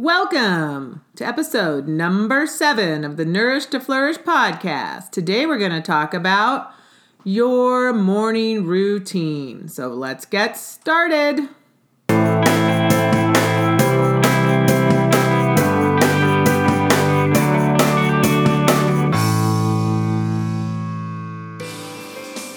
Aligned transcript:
Welcome 0.00 1.04
to 1.16 1.26
episode 1.26 1.88
number 1.88 2.46
seven 2.46 3.02
of 3.02 3.16
the 3.16 3.24
Nourish 3.24 3.66
to 3.66 3.80
Flourish 3.80 4.18
podcast. 4.18 5.10
Today 5.10 5.44
we're 5.44 5.58
going 5.58 5.72
to 5.72 5.80
talk 5.80 6.14
about 6.14 6.72
your 7.24 7.92
morning 7.92 8.64
routine. 8.64 9.66
So 9.66 9.88
let's 9.88 10.24
get 10.24 10.56
started. 10.56 11.48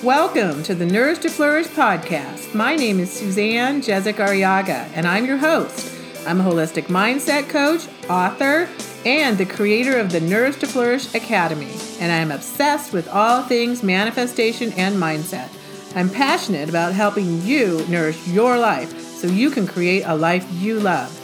Welcome 0.04 0.62
to 0.62 0.76
the 0.76 0.86
Nourish 0.86 1.18
to 1.18 1.30
Flourish 1.32 1.70
podcast. 1.70 2.54
My 2.54 2.76
name 2.76 3.00
is 3.00 3.12
Suzanne 3.12 3.82
Jezik 3.82 4.18
Arriaga, 4.18 4.88
and 4.94 5.08
I'm 5.08 5.26
your 5.26 5.38
host. 5.38 6.01
I'm 6.28 6.40
a 6.40 6.44
holistic 6.44 6.84
mindset 6.84 7.50
coach, 7.50 7.88
author, 8.08 8.70
and 9.06 9.38
the 9.38 9.46
creator 9.46 9.98
of 9.98 10.12
the 10.12 10.22
Nourish 10.22 10.58
to 10.58 10.68
Flourish 10.68 11.16
Academy, 11.16 11.74
and 12.00 12.12
I 12.12 12.18
am 12.18 12.30
obsessed 12.30 12.94
with 12.94 13.08
all 13.08 13.42
things 13.42 13.82
manifestation 13.82 14.72
and 14.74 14.96
mindset. 14.98 15.50
I'm 15.96 16.12
passionate 16.12 16.70
about 16.70 16.94
helping 16.94 17.42
you 17.42 17.84
nourish 17.88 18.28
your 18.28 18.60
life 18.60 19.00
so 19.00 19.28
you 19.28 19.50
can 19.50 19.66
create 19.66 20.04
a 20.04 20.16
life 20.16 20.48
you 20.54 20.80
love. 20.80 21.18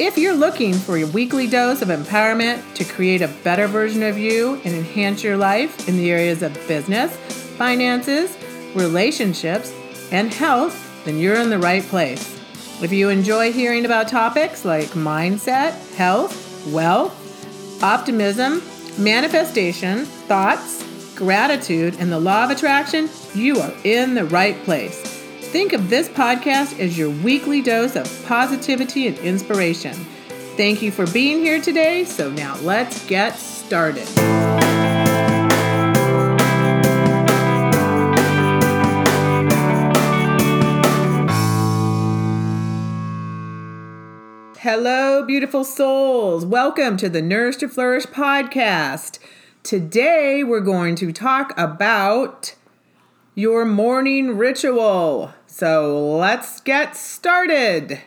If 0.00 0.16
you're 0.16 0.34
looking 0.34 0.72
for 0.72 0.96
your 0.96 1.08
weekly 1.08 1.46
dose 1.46 1.82
of 1.82 1.88
empowerment 1.88 2.74
to 2.74 2.84
create 2.84 3.20
a 3.20 3.28
better 3.44 3.66
version 3.66 4.02
of 4.02 4.16
you 4.16 4.54
and 4.64 4.74
enhance 4.74 5.22
your 5.22 5.36
life 5.36 5.88
in 5.88 5.98
the 5.98 6.10
areas 6.10 6.42
of 6.42 6.54
business, 6.66 7.14
finances, 7.58 8.36
relationships, 8.74 9.74
and 10.10 10.32
health, 10.32 11.04
then 11.04 11.18
you're 11.18 11.40
in 11.40 11.50
the 11.50 11.58
right 11.58 11.82
place. 11.82 12.37
If 12.80 12.92
you 12.92 13.08
enjoy 13.08 13.50
hearing 13.52 13.84
about 13.84 14.06
topics 14.06 14.64
like 14.64 14.90
mindset, 14.90 15.94
health, 15.96 16.64
wealth, 16.68 17.82
optimism, 17.82 18.62
manifestation, 18.96 20.04
thoughts, 20.04 20.84
gratitude, 21.16 21.96
and 21.98 22.12
the 22.12 22.20
law 22.20 22.44
of 22.44 22.50
attraction, 22.50 23.08
you 23.34 23.58
are 23.58 23.72
in 23.82 24.14
the 24.14 24.26
right 24.26 24.56
place. 24.62 25.00
Think 25.50 25.72
of 25.72 25.90
this 25.90 26.08
podcast 26.08 26.78
as 26.78 26.96
your 26.96 27.10
weekly 27.10 27.62
dose 27.62 27.96
of 27.96 28.24
positivity 28.26 29.08
and 29.08 29.18
inspiration. 29.18 29.94
Thank 30.56 30.80
you 30.80 30.92
for 30.92 31.06
being 31.08 31.40
here 31.40 31.60
today. 31.60 32.04
So 32.04 32.30
now 32.30 32.56
let's 32.58 33.04
get 33.06 33.36
started. 33.36 34.06
Hello, 44.70 45.22
beautiful 45.22 45.64
souls. 45.64 46.44
Welcome 46.44 46.98
to 46.98 47.08
the 47.08 47.22
Nourish 47.22 47.56
to 47.56 47.70
Flourish 47.70 48.04
podcast. 48.04 49.18
Today, 49.62 50.44
we're 50.44 50.60
going 50.60 50.94
to 50.96 51.10
talk 51.10 51.58
about 51.58 52.54
your 53.34 53.64
morning 53.64 54.36
ritual. 54.36 55.32
So, 55.46 56.16
let's 56.18 56.60
get 56.60 56.94
started. 56.94 58.02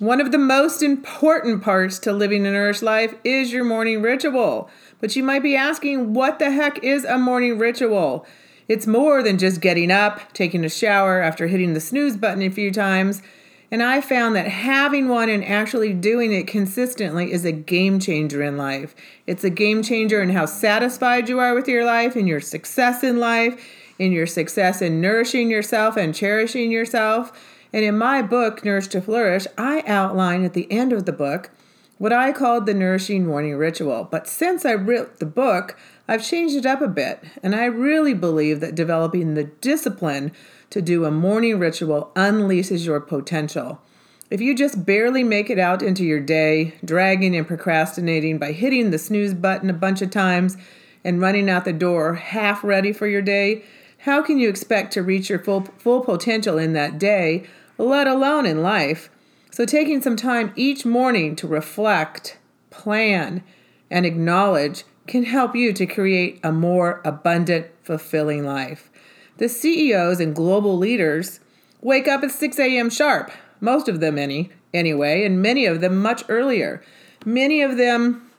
One 0.00 0.20
of 0.20 0.32
the 0.32 0.38
most 0.38 0.82
important 0.82 1.62
parts 1.62 2.00
to 2.00 2.12
living 2.12 2.44
a 2.48 2.50
nourished 2.50 2.82
life 2.82 3.14
is 3.22 3.52
your 3.52 3.62
morning 3.62 4.02
ritual. 4.02 4.68
But 5.00 5.14
you 5.14 5.22
might 5.22 5.44
be 5.44 5.54
asking, 5.54 6.14
what 6.14 6.40
the 6.40 6.50
heck 6.50 6.82
is 6.82 7.04
a 7.04 7.16
morning 7.16 7.58
ritual? 7.58 8.26
It's 8.68 8.86
more 8.86 9.22
than 9.22 9.38
just 9.38 9.60
getting 9.60 9.90
up, 9.90 10.32
taking 10.32 10.64
a 10.64 10.68
shower 10.68 11.20
after 11.20 11.46
hitting 11.46 11.74
the 11.74 11.80
snooze 11.80 12.16
button 12.16 12.42
a 12.42 12.50
few 12.50 12.70
times. 12.70 13.22
And 13.70 13.82
I 13.82 14.02
found 14.02 14.36
that 14.36 14.48
having 14.48 15.08
one 15.08 15.30
and 15.30 15.42
actually 15.44 15.94
doing 15.94 16.32
it 16.32 16.46
consistently 16.46 17.32
is 17.32 17.46
a 17.46 17.52
game 17.52 17.98
changer 17.98 18.42
in 18.42 18.58
life. 18.58 18.94
It's 19.26 19.44
a 19.44 19.50
game 19.50 19.82
changer 19.82 20.20
in 20.20 20.30
how 20.30 20.44
satisfied 20.44 21.28
you 21.28 21.38
are 21.38 21.54
with 21.54 21.66
your 21.66 21.84
life 21.84 22.14
and 22.14 22.28
your 22.28 22.40
success 22.40 23.02
in 23.02 23.18
life, 23.18 23.66
in 23.98 24.12
your 24.12 24.26
success 24.26 24.82
in 24.82 25.00
nourishing 25.00 25.50
yourself 25.50 25.96
and 25.96 26.14
cherishing 26.14 26.70
yourself. 26.70 27.32
And 27.72 27.84
in 27.84 27.96
my 27.96 28.20
book, 28.20 28.64
Nourish 28.64 28.88
to 28.88 29.00
Flourish, 29.00 29.46
I 29.56 29.82
outline 29.86 30.44
at 30.44 30.52
the 30.52 30.70
end 30.70 30.92
of 30.92 31.06
the 31.06 31.12
book 31.12 31.50
what 31.96 32.12
I 32.12 32.32
called 32.32 32.66
the 32.66 32.74
nourishing 32.74 33.26
morning 33.26 33.56
ritual. 33.56 34.08
But 34.10 34.26
since 34.26 34.66
I 34.66 34.74
wrote 34.74 35.18
the 35.18 35.26
book, 35.26 35.78
I've 36.12 36.22
changed 36.22 36.56
it 36.56 36.66
up 36.66 36.82
a 36.82 36.88
bit, 36.88 37.24
and 37.42 37.54
I 37.54 37.64
really 37.64 38.12
believe 38.12 38.60
that 38.60 38.74
developing 38.74 39.32
the 39.32 39.44
discipline 39.44 40.32
to 40.68 40.82
do 40.82 41.06
a 41.06 41.10
morning 41.10 41.58
ritual 41.58 42.12
unleashes 42.14 42.84
your 42.84 43.00
potential. 43.00 43.80
If 44.28 44.38
you 44.38 44.54
just 44.54 44.84
barely 44.84 45.24
make 45.24 45.48
it 45.48 45.58
out 45.58 45.80
into 45.80 46.04
your 46.04 46.20
day, 46.20 46.74
dragging 46.84 47.34
and 47.34 47.48
procrastinating 47.48 48.36
by 48.36 48.52
hitting 48.52 48.90
the 48.90 48.98
snooze 48.98 49.32
button 49.32 49.70
a 49.70 49.72
bunch 49.72 50.02
of 50.02 50.10
times 50.10 50.58
and 51.02 51.18
running 51.18 51.48
out 51.48 51.64
the 51.64 51.72
door 51.72 52.16
half 52.16 52.62
ready 52.62 52.92
for 52.92 53.06
your 53.06 53.22
day, 53.22 53.64
how 54.00 54.20
can 54.20 54.38
you 54.38 54.50
expect 54.50 54.92
to 54.92 55.02
reach 55.02 55.30
your 55.30 55.38
full, 55.38 55.62
full 55.78 56.02
potential 56.02 56.58
in 56.58 56.74
that 56.74 56.98
day, 56.98 57.44
let 57.78 58.06
alone 58.06 58.44
in 58.44 58.60
life? 58.60 59.08
So, 59.50 59.64
taking 59.64 60.02
some 60.02 60.16
time 60.16 60.52
each 60.56 60.84
morning 60.84 61.36
to 61.36 61.46
reflect, 61.46 62.36
plan, 62.68 63.42
and 63.90 64.04
acknowledge 64.04 64.84
can 65.06 65.24
help 65.24 65.54
you 65.54 65.72
to 65.72 65.86
create 65.86 66.40
a 66.42 66.52
more 66.52 67.00
abundant, 67.04 67.66
fulfilling 67.82 68.44
life. 68.44 68.90
The 69.38 69.48
CEOs 69.48 70.20
and 70.20 70.34
global 70.34 70.78
leaders 70.78 71.40
wake 71.80 72.06
up 72.06 72.22
at 72.22 72.30
6 72.30 72.58
a.m. 72.58 72.90
sharp, 72.90 73.30
most 73.60 73.88
of 73.88 74.00
them 74.00 74.18
any 74.18 74.50
anyway, 74.72 75.24
and 75.24 75.42
many 75.42 75.66
of 75.66 75.80
them 75.80 76.00
much 76.00 76.24
earlier. 76.28 76.82
Many 77.24 77.62
of 77.62 77.76
them 77.76 78.30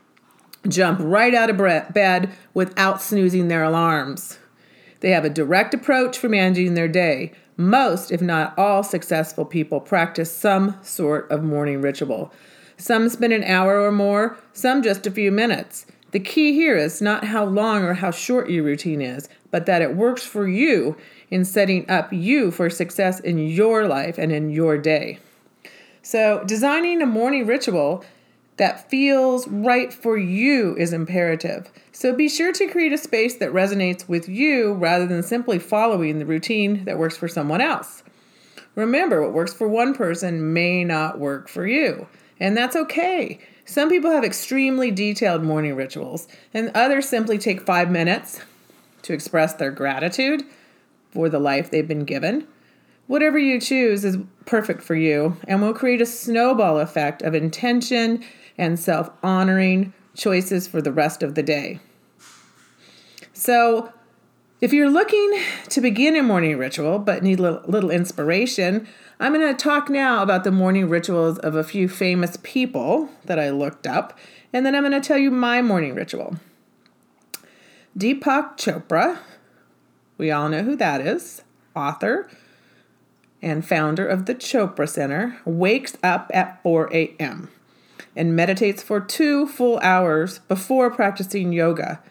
jump 0.68 1.00
right 1.02 1.34
out 1.34 1.50
of 1.50 1.58
bed 1.94 2.32
without 2.54 3.02
snoozing 3.02 3.48
their 3.48 3.64
alarms. 3.64 4.40
They 5.02 5.12
have 5.12 5.26
a 5.26 5.30
direct 5.30 5.74
approach 5.74 6.18
for 6.18 6.30
managing 6.30 6.76
their 6.76 6.88
day. 6.88 7.34
Most, 7.58 8.12
if 8.12 8.22
not 8.22 8.58
all, 8.58 8.84
successful 8.84 9.46
people 9.46 9.80
practice 9.80 10.32
some 10.32 10.78
sort 10.82 11.30
of 11.30 11.44
morning 11.44 11.82
ritual. 11.82 12.34
Some 12.78 13.10
spend 13.10 13.34
an 13.34 13.44
hour 13.44 13.82
or 13.82 13.92
more, 13.92 14.38
some 14.54 14.82
just 14.82 15.06
a 15.06 15.12
few 15.12 15.32
minutes. 15.32 15.86
The 16.14 16.20
key 16.20 16.54
here 16.54 16.78
is 16.78 17.02
not 17.02 17.26
how 17.26 17.44
long 17.44 17.84
or 17.84 17.96
how 17.96 18.12
short 18.12 18.48
your 18.48 18.64
routine 18.64 19.02
is, 19.02 19.28
but 19.50 19.66
that 19.66 19.82
it 19.82 19.96
works 19.96 20.24
for 20.24 20.48
you 20.48 20.96
in 21.32 21.44
setting 21.44 21.90
up 21.90 22.14
you 22.14 22.52
for 22.52 22.70
success 22.70 23.20
in 23.20 23.40
your 23.40 23.88
life 23.88 24.20
and 24.20 24.32
in 24.32 24.52
your 24.52 24.78
day. 24.78 25.18
So, 26.04 26.44
designing 26.46 27.02
a 27.02 27.08
morning 27.08 27.48
ritual 27.48 28.06
that 28.58 28.92
feels 28.92 29.48
right 29.48 29.92
for 29.92 30.16
you 30.16 30.76
is 30.78 30.94
imperative. 30.94 31.72
So, 31.92 32.14
be 32.14 32.30
sure 32.30 32.52
to 32.52 32.68
create 32.68 32.94
a 32.94 32.98
space 33.00 33.36
that 33.38 33.52
resonates 33.52 34.08
with 34.08 34.30
you 34.30 34.74
rather 34.74 35.08
than 35.08 35.24
simply 35.24 35.58
following 35.58 36.20
the 36.20 36.28
routine 36.28 36.86
that 36.86 37.00
works 37.00 37.18
for 37.18 37.28
someone 37.28 37.62
else. 37.62 38.04
Remember, 38.76 39.24
what 39.24 39.34
works 39.34 39.54
for 39.54 39.68
one 39.68 39.96
person 39.96 40.54
may 40.54 40.84
not 40.84 41.18
work 41.18 41.48
for 41.48 41.66
you, 41.66 42.08
and 42.40 42.56
that's 42.56 42.76
okay. 42.76 43.40
Some 43.66 43.90
people 43.90 44.12
have 44.12 44.24
extremely 44.24 44.92
detailed 44.92 45.44
morning 45.44 45.76
rituals, 45.76 46.28
and 46.54 46.72
others 46.76 47.08
simply 47.08 47.38
take 47.38 47.62
five 47.62 47.90
minutes 47.90 48.42
to 49.04 49.14
express 49.14 49.54
their 49.54 49.72
gratitude 49.72 50.44
for 51.12 51.30
the 51.30 51.40
life 51.40 51.72
they've 51.72 51.88
been 51.88 52.06
given. 52.06 52.48
Whatever 53.08 53.38
you 53.38 53.60
choose 53.60 54.04
is 54.04 54.18
perfect 54.46 54.82
for 54.82 54.96
you 54.96 55.38
and 55.48 55.62
will 55.62 55.74
create 55.74 56.02
a 56.02 56.06
snowball 56.06 56.80
effect 56.80 57.22
of 57.22 57.36
intention 57.36 58.24
and 58.58 58.80
self 58.80 59.10
honoring 59.22 59.94
choices 60.16 60.68
for 60.68 60.82
the 60.82 60.92
rest 60.92 61.24
of 61.24 61.36
the 61.36 61.44
day. 61.44 61.80
So, 63.34 63.92
if 64.64 64.72
you're 64.72 64.90
looking 64.90 65.42
to 65.68 65.82
begin 65.82 66.16
a 66.16 66.24
morning 66.24 66.58
ritual 66.58 66.98
but 66.98 67.22
need 67.22 67.38
a 67.38 67.62
little, 67.68 67.90
inspiration, 67.92 68.88
I'm 69.20 69.34
going 69.34 69.46
to 69.46 69.62
talk 69.62 69.90
now 69.90 70.24
about 70.24 70.46
the 70.46 70.52
morning 70.52 70.88
rituals 70.88 71.38
of 71.40 71.54
a 71.54 71.66
few 71.66 71.90
famous 71.90 72.38
people 72.44 73.10
that 73.26 73.38
I 73.38 73.50
looked 73.50 73.86
up, 73.86 74.18
and 74.54 74.66
then 74.66 74.74
I'm 74.74 74.84
going 74.84 74.94
to 74.94 75.06
tell 75.06 75.18
you 75.18 75.32
my 75.32 75.62
morning 75.62 75.96
ritual. 75.96 76.38
Deepak 77.98 78.56
Chopra, 78.56 79.20
we 80.18 80.32
all 80.32 80.48
know 80.48 80.64
who 80.64 80.78
that 80.78 81.02
is, 81.02 81.42
author 81.76 82.30
and 83.42 83.68
founder 83.68 84.08
of 84.08 84.28
the 84.28 84.36
Chopra 84.36 84.88
Center, 84.88 85.42
wakes 85.44 85.98
up 86.02 86.32
at 86.34 86.64
4 86.64 86.90
a.m. 86.94 87.50
and 88.16 88.34
meditates 88.34 88.82
for 88.82 89.02
two 89.02 89.46
full 89.46 89.78
hours 89.80 90.40
before 90.40 90.90
practicing 90.90 91.52
yoga. 91.52 92.02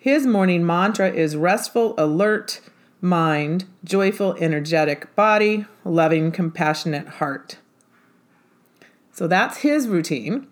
His 0.00 0.26
morning 0.26 0.64
mantra 0.64 1.12
is 1.12 1.36
restful, 1.36 1.94
alert, 1.98 2.62
mind, 3.02 3.66
joyful, 3.84 4.34
energetic 4.40 5.14
body, 5.14 5.66
loving, 5.84 6.32
compassionate 6.32 7.06
heart. 7.06 7.58
So 9.12 9.26
that's 9.26 9.58
his 9.58 9.86
routine. 9.86 10.46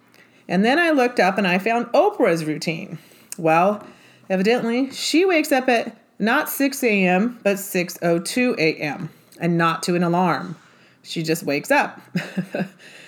And 0.46 0.66
then 0.66 0.78
I 0.78 0.90
looked 0.90 1.18
up 1.18 1.38
and 1.38 1.46
I 1.46 1.56
found 1.56 1.86
Oprah's 1.94 2.44
routine. 2.44 2.98
Well, 3.38 3.86
evidently, 4.28 4.90
she 4.90 5.24
wakes 5.24 5.50
up 5.50 5.66
at 5.70 5.96
not 6.18 6.50
6 6.50 6.84
a.m., 6.84 7.40
but 7.42 7.56
6:02 7.56 8.58
a.m. 8.58 9.08
and 9.40 9.56
not 9.56 9.82
to 9.84 9.94
an 9.94 10.02
alarm. 10.02 10.56
She 11.02 11.22
just 11.22 11.42
wakes 11.42 11.70
up. 11.70 12.02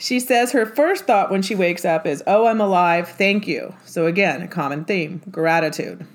she 0.00 0.18
says 0.18 0.52
her 0.52 0.64
first 0.64 1.04
thought 1.04 1.30
when 1.30 1.42
she 1.42 1.54
wakes 1.54 1.84
up 1.84 2.06
is, 2.06 2.22
Oh, 2.26 2.46
I'm 2.46 2.60
alive, 2.60 3.06
thank 3.06 3.46
you. 3.46 3.74
So, 3.84 4.06
again, 4.06 4.40
a 4.40 4.48
common 4.48 4.86
theme 4.86 5.20
gratitude. 5.30 6.06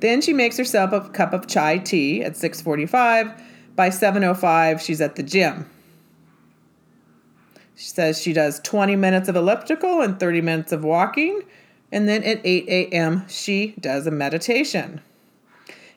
Then 0.00 0.20
she 0.20 0.32
makes 0.32 0.58
herself 0.58 0.92
a 0.92 1.08
cup 1.08 1.32
of 1.32 1.46
chai 1.46 1.78
tea 1.78 2.22
at 2.22 2.34
6:45. 2.36 3.40
By 3.76 3.90
7:05, 3.90 4.80
she's 4.80 5.00
at 5.00 5.14
the 5.14 5.22
gym. 5.22 5.70
She 7.76 7.86
says 7.86 8.20
she 8.20 8.32
does 8.32 8.58
20 8.60 8.96
minutes 8.96 9.28
of 9.28 9.36
elliptical 9.36 10.00
and 10.00 10.18
30 10.18 10.40
minutes 10.40 10.72
of 10.72 10.84
walking, 10.84 11.42
and 11.92 12.08
then 12.08 12.24
at 12.24 12.40
8 12.44 12.68
a.m. 12.68 13.24
she 13.28 13.74
does 13.80 14.06
a 14.06 14.10
meditation. 14.10 15.00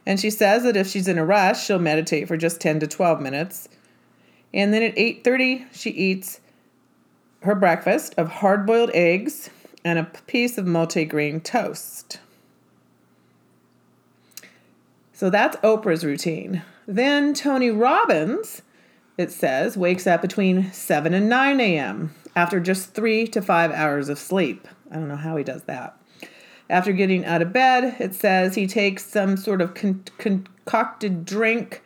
And 0.05 0.19
she 0.19 0.29
says 0.29 0.61
that 0.63 0.77
if 0.77 0.87
she's 0.87 1.07
in 1.07 1.17
a 1.17 1.25
rush, 1.25 1.65
she'll 1.65 1.79
meditate 1.79 2.27
for 2.27 2.37
just 2.37 2.61
10 2.61 2.79
to 2.81 2.87
12 2.87 3.19
minutes. 3.19 3.67
And 4.53 4.71
then 4.73 4.83
at 4.83 4.95
8:30, 4.95 5.65
she 5.73 5.89
eats 5.89 6.39
her 7.47 7.55
breakfast 7.55 8.13
of 8.17 8.27
hard-boiled 8.27 8.91
eggs 8.93 9.49
and 9.83 9.97
a 9.97 10.03
piece 10.03 10.57
of 10.57 10.65
multigrain 10.65 11.41
toast. 11.41 12.19
So 15.13 15.29
that's 15.29 15.55
Oprah's 15.57 16.03
routine. 16.03 16.61
Then 16.85 17.33
Tony 17.33 17.71
Robbins, 17.71 18.61
it 19.17 19.31
says, 19.31 19.77
wakes 19.77 20.05
up 20.05 20.21
between 20.21 20.71
7 20.73 21.13
and 21.13 21.29
9 21.29 21.59
a.m. 21.61 22.13
after 22.35 22.59
just 22.59 22.93
three 22.93 23.25
to 23.27 23.41
five 23.41 23.71
hours 23.71 24.09
of 24.09 24.19
sleep. 24.19 24.67
I 24.91 24.95
don't 24.95 25.07
know 25.07 25.15
how 25.15 25.37
he 25.37 25.43
does 25.45 25.63
that. 25.63 25.97
After 26.69 26.91
getting 26.91 27.23
out 27.23 27.41
of 27.41 27.53
bed, 27.53 27.95
it 27.99 28.13
says 28.13 28.55
he 28.55 28.67
takes 28.67 29.05
some 29.05 29.37
sort 29.37 29.61
of 29.61 29.73
con- 29.73 30.03
concocted 30.17 31.23
drink 31.23 31.81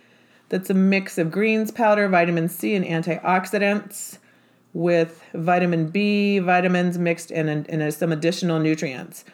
that's 0.49 0.71
a 0.71 0.73
mix 0.73 1.19
of 1.19 1.31
greens 1.31 1.69
powder, 1.69 2.09
vitamin 2.09 2.49
C, 2.49 2.73
and 2.73 2.83
antioxidants 2.83 4.17
with 4.73 5.23
vitamin 5.33 5.87
B, 5.87 6.39
vitamins 6.39 6.97
mixed 6.97 7.31
in, 7.31 7.49
and, 7.49 7.93
some 7.93 8.11
additional 8.11 8.59
nutrients. 8.59 9.25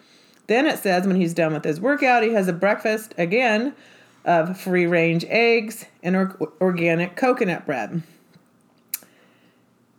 Then 0.46 0.66
it 0.66 0.78
says 0.78 1.06
when 1.06 1.16
he's 1.16 1.34
done 1.34 1.52
with 1.52 1.64
his 1.64 1.80
workout, 1.80 2.22
he 2.22 2.32
has 2.32 2.48
a 2.48 2.52
breakfast 2.52 3.14
again 3.18 3.74
of 4.24 4.58
free 4.58 4.86
range 4.86 5.24
eggs 5.28 5.86
and 6.02 6.16
or- 6.16 6.52
organic 6.60 7.16
coconut 7.16 7.66
bread. 7.66 8.02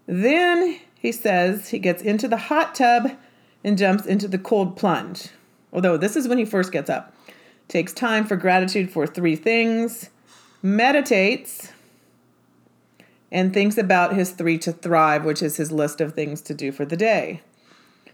Then 0.07 0.79
he 0.95 1.11
says 1.11 1.69
he 1.69 1.79
gets 1.79 2.01
into 2.01 2.27
the 2.27 2.37
hot 2.37 2.75
tub 2.75 3.11
and 3.63 3.77
jumps 3.77 4.05
into 4.05 4.27
the 4.27 4.37
cold 4.37 4.75
plunge. 4.75 5.29
Although 5.71 5.97
this 5.97 6.15
is 6.15 6.27
when 6.27 6.37
he 6.37 6.45
first 6.45 6.71
gets 6.71 6.89
up. 6.89 7.13
Takes 7.67 7.93
time 7.93 8.25
for 8.25 8.35
gratitude 8.35 8.91
for 8.91 9.05
three 9.05 9.35
things, 9.35 10.09
meditates, 10.63 11.71
and 13.31 13.53
thinks 13.53 13.77
about 13.77 14.15
his 14.15 14.31
three 14.31 14.57
to 14.59 14.71
thrive, 14.71 15.25
which 15.25 15.41
is 15.41 15.57
his 15.57 15.71
list 15.71 16.01
of 16.01 16.13
things 16.13 16.41
to 16.41 16.53
do 16.53 16.71
for 16.71 16.85
the 16.85 16.97
day. 16.97 17.41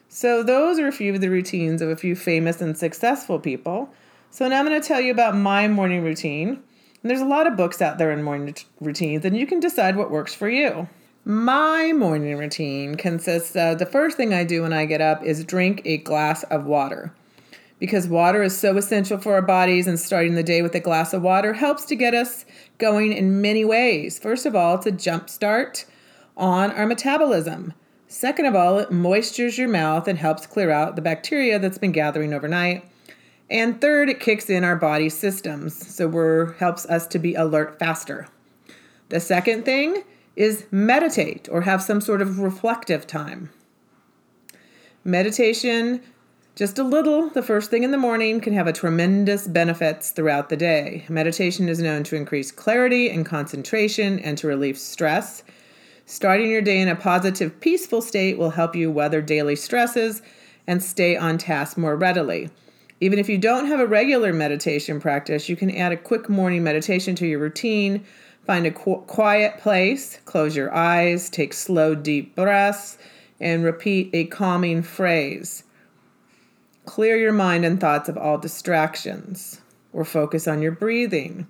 So, 0.10 0.44
those 0.44 0.80
are 0.80 0.88
a 0.88 0.94
few 0.94 1.14
of 1.14 1.22
the 1.22 1.30
routines 1.30 1.82
of 1.82 1.90
a 1.90 1.96
few 1.96 2.16
famous 2.16 2.62
and 2.62 2.78
successful 2.78 3.40
people. 3.40 3.90
So, 4.30 4.48
now 4.48 4.60
I'm 4.60 4.66
going 4.66 4.80
to 4.80 4.88
tell 4.88 5.02
you 5.02 5.12
about 5.12 5.36
my 5.36 5.68
morning 5.68 6.04
routine. 6.04 6.50
And 6.50 7.10
there's 7.10 7.22
a 7.22 7.26
lot 7.26 7.48
of 7.48 7.58
books 7.58 7.82
out 7.82 7.98
there 7.98 8.12
in 8.12 8.24
morning 8.24 8.56
routines, 8.80 9.26
and 9.26 9.38
you 9.38 9.46
can 9.46 9.60
decide 9.60 9.96
what 9.96 10.10
works 10.10 10.34
for 10.34 10.50
you. 10.50 10.90
My 11.24 11.92
morning 11.92 12.38
routine 12.38 12.96
consists 12.96 13.56
of 13.56 13.80
the 13.80 13.86
first 13.86 14.16
thing 14.18 14.34
I 14.34 14.44
do 14.44 14.62
when 14.62 14.74
I 14.74 14.86
get 14.86 15.02
up 15.02 15.24
is 15.24 15.44
drink 15.44 15.82
a 15.86 15.98
glass 15.98 16.44
of 16.44 16.66
water. 16.66 17.14
Because 17.77 18.07
water 18.07 18.42
is 18.42 18.57
so 18.57 18.77
essential 18.77 19.18
for 19.18 19.33
our 19.33 19.42
bodies, 19.42 19.88
and 19.88 20.00
starting 20.00 20.36
the 20.36 20.44
day 20.44 20.62
with 20.62 20.75
a 20.75 20.80
glass 20.80 21.13
of 21.13 21.22
water 21.22 21.54
helps 21.54 21.86
to 21.86 21.95
get 21.95 22.13
us 22.13 22.45
going 22.77 23.12
in 23.12 23.42
many 23.42 23.66
ways. 23.66 24.18
First 24.18 24.45
of 24.45 24.56
all, 24.56 24.75
it's 24.75 24.86
a 24.86 24.92
jump 24.92 25.30
start 25.30 25.86
on 26.38 26.72
our 26.72 26.86
metabolism. 26.86 27.74
Second 28.07 28.45
of 28.45 28.56
all, 28.56 28.80
it 28.80 28.92
moistures 28.92 29.57
your 29.57 29.68
mouth 29.68 30.07
and 30.07 30.18
helps 30.18 30.48
clear 30.48 30.72
out 30.72 30.95
the 30.95 31.01
bacteria 31.01 31.60
that's 31.60 31.77
been 31.77 31.92
gathering 31.92 32.33
overnight. 32.33 32.86
And 33.50 33.80
third, 33.80 34.10
it 34.10 34.19
kicks 34.19 34.50
in 34.50 34.63
our 34.63 34.75
body 34.75 35.10
systems, 35.10 35.75
so 35.94 36.07
we're 36.07 36.54
helps 36.54 36.86
us 36.86 37.06
to 37.07 37.19
be 37.19 37.36
alert 37.36 37.78
faster. 37.78 38.28
The 39.10 39.19
second 39.19 39.66
thing 39.66 40.04
is 40.36 40.66
meditate 40.71 41.48
or 41.51 41.62
have 41.62 41.81
some 41.81 42.01
sort 42.01 42.21
of 42.21 42.39
reflective 42.39 43.06
time. 43.06 43.50
Meditation, 45.04 46.01
just 46.56 46.80
a 46.80 46.84
little, 46.84 47.30
the 47.30 47.44
first 47.44 47.69
thing 47.69 47.84
in 47.84 47.92
the 47.92 47.98
morning, 47.98 48.40
can 48.40 48.54
have 48.54 48.68
a 48.68 48.74
tremendous 48.74 49.48
benefits 49.48 50.12
throughout 50.12 50.50
the 50.50 50.57
day. 50.57 51.06
Meditation 51.10 51.69
is 51.69 51.80
known 51.80 52.04
to 52.06 52.16
increase 52.16 52.52
clarity 52.52 53.10
and 53.10 53.25
concentration 53.25 54.19
and 54.19 54.38
to 54.38 54.48
relieve 54.48 54.78
stress 54.78 55.44
Starting 56.07 56.52
your 56.52 56.62
day 56.62 56.80
in 56.80 56.88
a 56.88 56.96
positive, 56.96 57.60
peaceful 57.60 58.00
state 58.00 58.38
will 58.38 58.52
help 58.52 58.75
you 58.75 58.92
weather 58.92 59.24
daily 59.24 59.56
stresses 59.56 60.22
and 60.68 60.84
stay 60.84 61.18
on 61.18 61.40
task 61.40 61.78
more 61.78 61.96
readily. 61.96 62.52
Even 63.02 63.18
if 63.18 63.28
you 63.28 63.40
don't 63.40 63.66
have 63.66 63.80
a 63.80 63.88
regular 63.88 64.31
meditation 64.31 65.02
practice, 65.02 65.50
you 65.50 65.56
can 65.56 65.75
add 65.75 65.92
a 65.92 65.98
quick 65.98 66.30
morning 66.30 66.63
meditation 66.63 67.16
to 67.16 67.25
your 67.25 67.40
routine. 67.40 68.06
Find 68.46 68.68
a 68.68 68.72
qu- 68.72 69.02
quiet 69.07 69.57
place, 69.57 70.19
close 70.25 70.56
your 70.56 70.72
eyes, 70.74 71.28
take 71.28 71.54
slow, 71.54 71.96
deep 71.96 72.36
breaths, 72.36 73.00
and 73.40 73.63
repeat 73.63 74.12
a 74.13 74.25
calming 74.25 74.84
phrase. 74.84 75.63
Clear 76.86 77.18
your 77.18 77.34
mind 77.34 77.66
and 77.66 77.80
thoughts 77.80 78.08
of 78.08 78.18
all 78.18 78.38
distractions, 78.38 79.62
or 79.92 80.06
focus 80.06 80.48
on 80.48 80.62
your 80.62 80.72
breathing. 80.72 81.48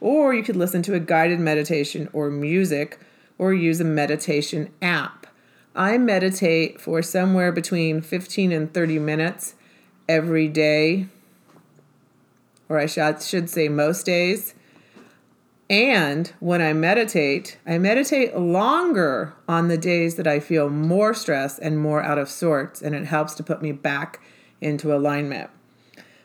Or 0.00 0.34
you 0.34 0.42
could 0.42 0.56
listen 0.56 0.82
to 0.82 0.94
a 0.94 1.00
guided 1.00 1.38
meditation 1.38 2.08
or 2.12 2.30
music 2.30 2.98
or 3.38 3.52
use 3.52 3.80
a 3.80 3.84
meditation 3.84 4.72
app. 4.80 5.26
I 5.74 5.98
meditate 5.98 6.80
for 6.80 7.02
somewhere 7.02 7.52
between 7.52 8.00
15 8.02 8.52
and 8.52 8.72
30 8.72 8.98
minutes 8.98 9.54
every 10.08 10.48
day, 10.48 11.06
or 12.68 12.78
I 12.78 12.86
should 12.86 13.48
say 13.48 13.68
most 13.68 14.04
days. 14.04 14.54
And 15.70 16.32
when 16.40 16.60
I 16.60 16.72
meditate, 16.72 17.58
I 17.66 17.78
meditate 17.78 18.36
longer 18.36 19.34
on 19.48 19.68
the 19.68 19.78
days 19.78 20.16
that 20.16 20.26
I 20.26 20.40
feel 20.40 20.68
more 20.68 21.14
stressed 21.14 21.58
and 21.60 21.78
more 21.78 22.02
out 22.02 22.18
of 22.18 22.28
sorts, 22.28 22.82
and 22.82 22.94
it 22.94 23.06
helps 23.06 23.34
to 23.34 23.42
put 23.42 23.62
me 23.62 23.72
back 23.72 24.20
into 24.62 24.94
alignment. 24.94 25.50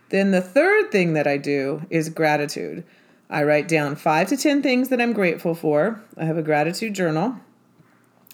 Then 0.10 0.32
the 0.32 0.42
third 0.42 0.92
thing 0.92 1.14
that 1.14 1.28
I 1.28 1.38
do 1.38 1.86
is 1.90 2.10
gratitude. 2.10 2.84
I 3.30 3.44
write 3.44 3.68
down 3.68 3.96
five 3.96 4.30
to 4.30 4.38
10 4.38 4.62
things 4.62 4.90
that 4.90 5.02
I'm 5.02 5.14
grateful 5.14 5.54
for. 5.54 6.02
I 6.18 6.26
have 6.26 6.38
a 6.38 6.44
gratitude 6.44 6.94
journal. 6.94 7.36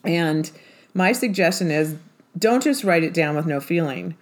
And 0.03 0.51
my 0.93 1.13
suggestion 1.13 1.71
is 1.71 1.95
don't 2.37 2.63
just 2.63 2.83
write 2.83 3.03
it 3.03 3.13
down 3.13 3.35
with 3.35 3.45
no 3.45 3.59
feeling. 3.59 4.15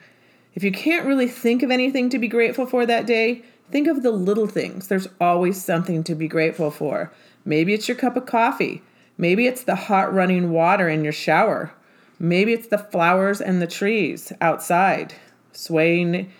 If 0.53 0.63
you 0.63 0.71
can't 0.71 1.05
really 1.05 1.27
think 1.27 1.63
of 1.63 1.71
anything 1.71 2.09
to 2.09 2.19
be 2.19 2.27
grateful 2.27 2.65
for 2.65 2.85
that 2.85 3.05
day, 3.05 3.43
think 3.69 3.87
of 3.87 4.03
the 4.03 4.11
little 4.11 4.47
things. 4.47 4.87
There's 4.87 5.07
always 5.19 5.63
something 5.63 6.03
to 6.05 6.15
be 6.15 6.27
grateful 6.27 6.71
for. 6.71 7.11
Maybe 7.43 7.73
it's 7.73 7.87
your 7.87 7.97
cup 7.97 8.15
of 8.15 8.25
coffee. 8.25 8.81
Maybe 9.17 9.47
it's 9.47 9.63
the 9.63 9.75
hot 9.75 10.13
running 10.13 10.51
water 10.51 10.87
in 10.87 11.03
your 11.03 11.13
shower. 11.13 11.73
Maybe 12.19 12.53
it's 12.53 12.67
the 12.67 12.77
flowers 12.77 13.41
and 13.41 13.61
the 13.61 13.67
trees 13.67 14.31
outside 14.41 15.15
swaying 15.61 16.31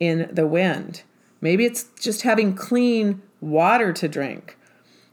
in 0.00 0.28
the 0.32 0.46
wind. 0.46 1.02
Maybe 1.40 1.64
it's 1.64 1.84
just 2.00 2.22
having 2.22 2.54
clean 2.54 3.22
water 3.40 3.92
to 3.92 4.08
drink. 4.08 4.58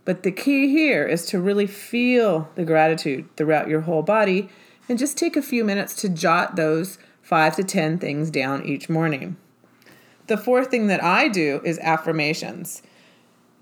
But 0.06 0.24
the 0.24 0.32
key 0.32 0.70
here 0.70 1.06
is 1.06 1.26
to 1.28 1.40
really 1.40 1.68
feel 1.68 2.50
the 2.56 2.66
gratitude 2.66 3.28
throughout 3.38 3.70
your 3.70 3.82
whole 3.82 4.02
body 4.02 4.50
and 4.90 5.00
just 5.00 5.18
take 5.18 5.38
a 5.38 5.42
few 5.42 5.64
minutes 5.64 5.96
to 5.98 6.10
jot 6.10 6.56
those 6.56 6.98
five 7.22 7.56
to 7.56 7.64
10 7.64 8.00
things 8.00 8.30
down 8.30 8.66
each 8.66 8.90
morning. 8.90 9.38
The 10.28 10.38
fourth 10.38 10.70
thing 10.70 10.88
that 10.88 11.04
I 11.04 11.28
do 11.28 11.62
is 11.64 11.80
affirmations. 11.80 12.82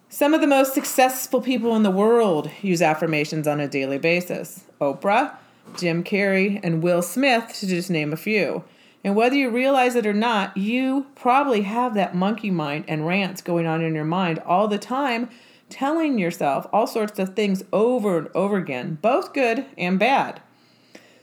Some 0.10 0.34
of 0.34 0.42
the 0.42 0.48
most 0.48 0.74
successful 0.74 1.42
people 1.42 1.76
in 1.76 1.84
the 1.84 1.92
world 1.92 2.50
use 2.62 2.82
affirmations 2.82 3.48
on 3.48 3.60
a 3.60 3.68
daily 3.68 3.98
basis 3.98 4.66
Oprah, 4.80 5.36
Jim 5.78 6.04
Carrey, 6.04 6.60
and 6.64 6.82
Will 6.82 7.02
Smith, 7.02 7.54
to 7.60 7.68
just 7.68 7.90
name 7.90 8.12
a 8.12 8.18
few. 8.18 8.64
And 9.04 9.16
whether 9.16 9.36
you 9.36 9.50
realize 9.50 9.96
it 9.96 10.06
or 10.06 10.14
not, 10.14 10.56
you 10.56 11.08
probably 11.16 11.64
have 11.64 11.96
that 11.96 12.16
monkey 12.16 12.52
mind 12.52 12.86
and 12.88 13.08
rants 13.08 13.42
going 13.42 13.66
on 13.66 13.82
in 13.82 13.96
your 13.96 14.06
mind 14.06 14.40
all 14.46 14.68
the 14.68 14.78
time, 14.78 15.30
telling 15.70 16.20
yourself 16.20 16.68
all 16.72 16.86
sorts 16.86 17.18
of 17.18 17.36
things 17.36 17.64
over 17.74 18.20
and 18.20 18.28
over 18.36 18.58
again, 18.58 19.00
both 19.02 19.34
good 19.34 19.66
and 19.78 19.98
bad. 19.98 20.42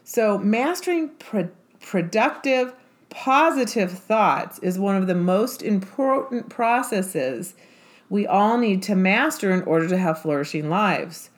So, 0.02 0.38
mastering 0.38 1.10
pro- 1.18 1.50
productive, 1.80 2.74
positive 3.10 3.92
thoughts 3.92 4.58
is 4.58 4.78
one 4.78 4.96
of 4.96 5.06
the 5.06 5.14
most 5.14 5.62
important 5.62 6.48
processes 6.48 7.54
we 8.10 8.26
all 8.26 8.58
need 8.58 8.82
to 8.84 8.96
master 8.96 9.52
in 9.52 9.62
order 9.62 9.86
to 9.88 9.98
have 9.98 10.22
flourishing 10.22 10.70
lives. 10.70 11.30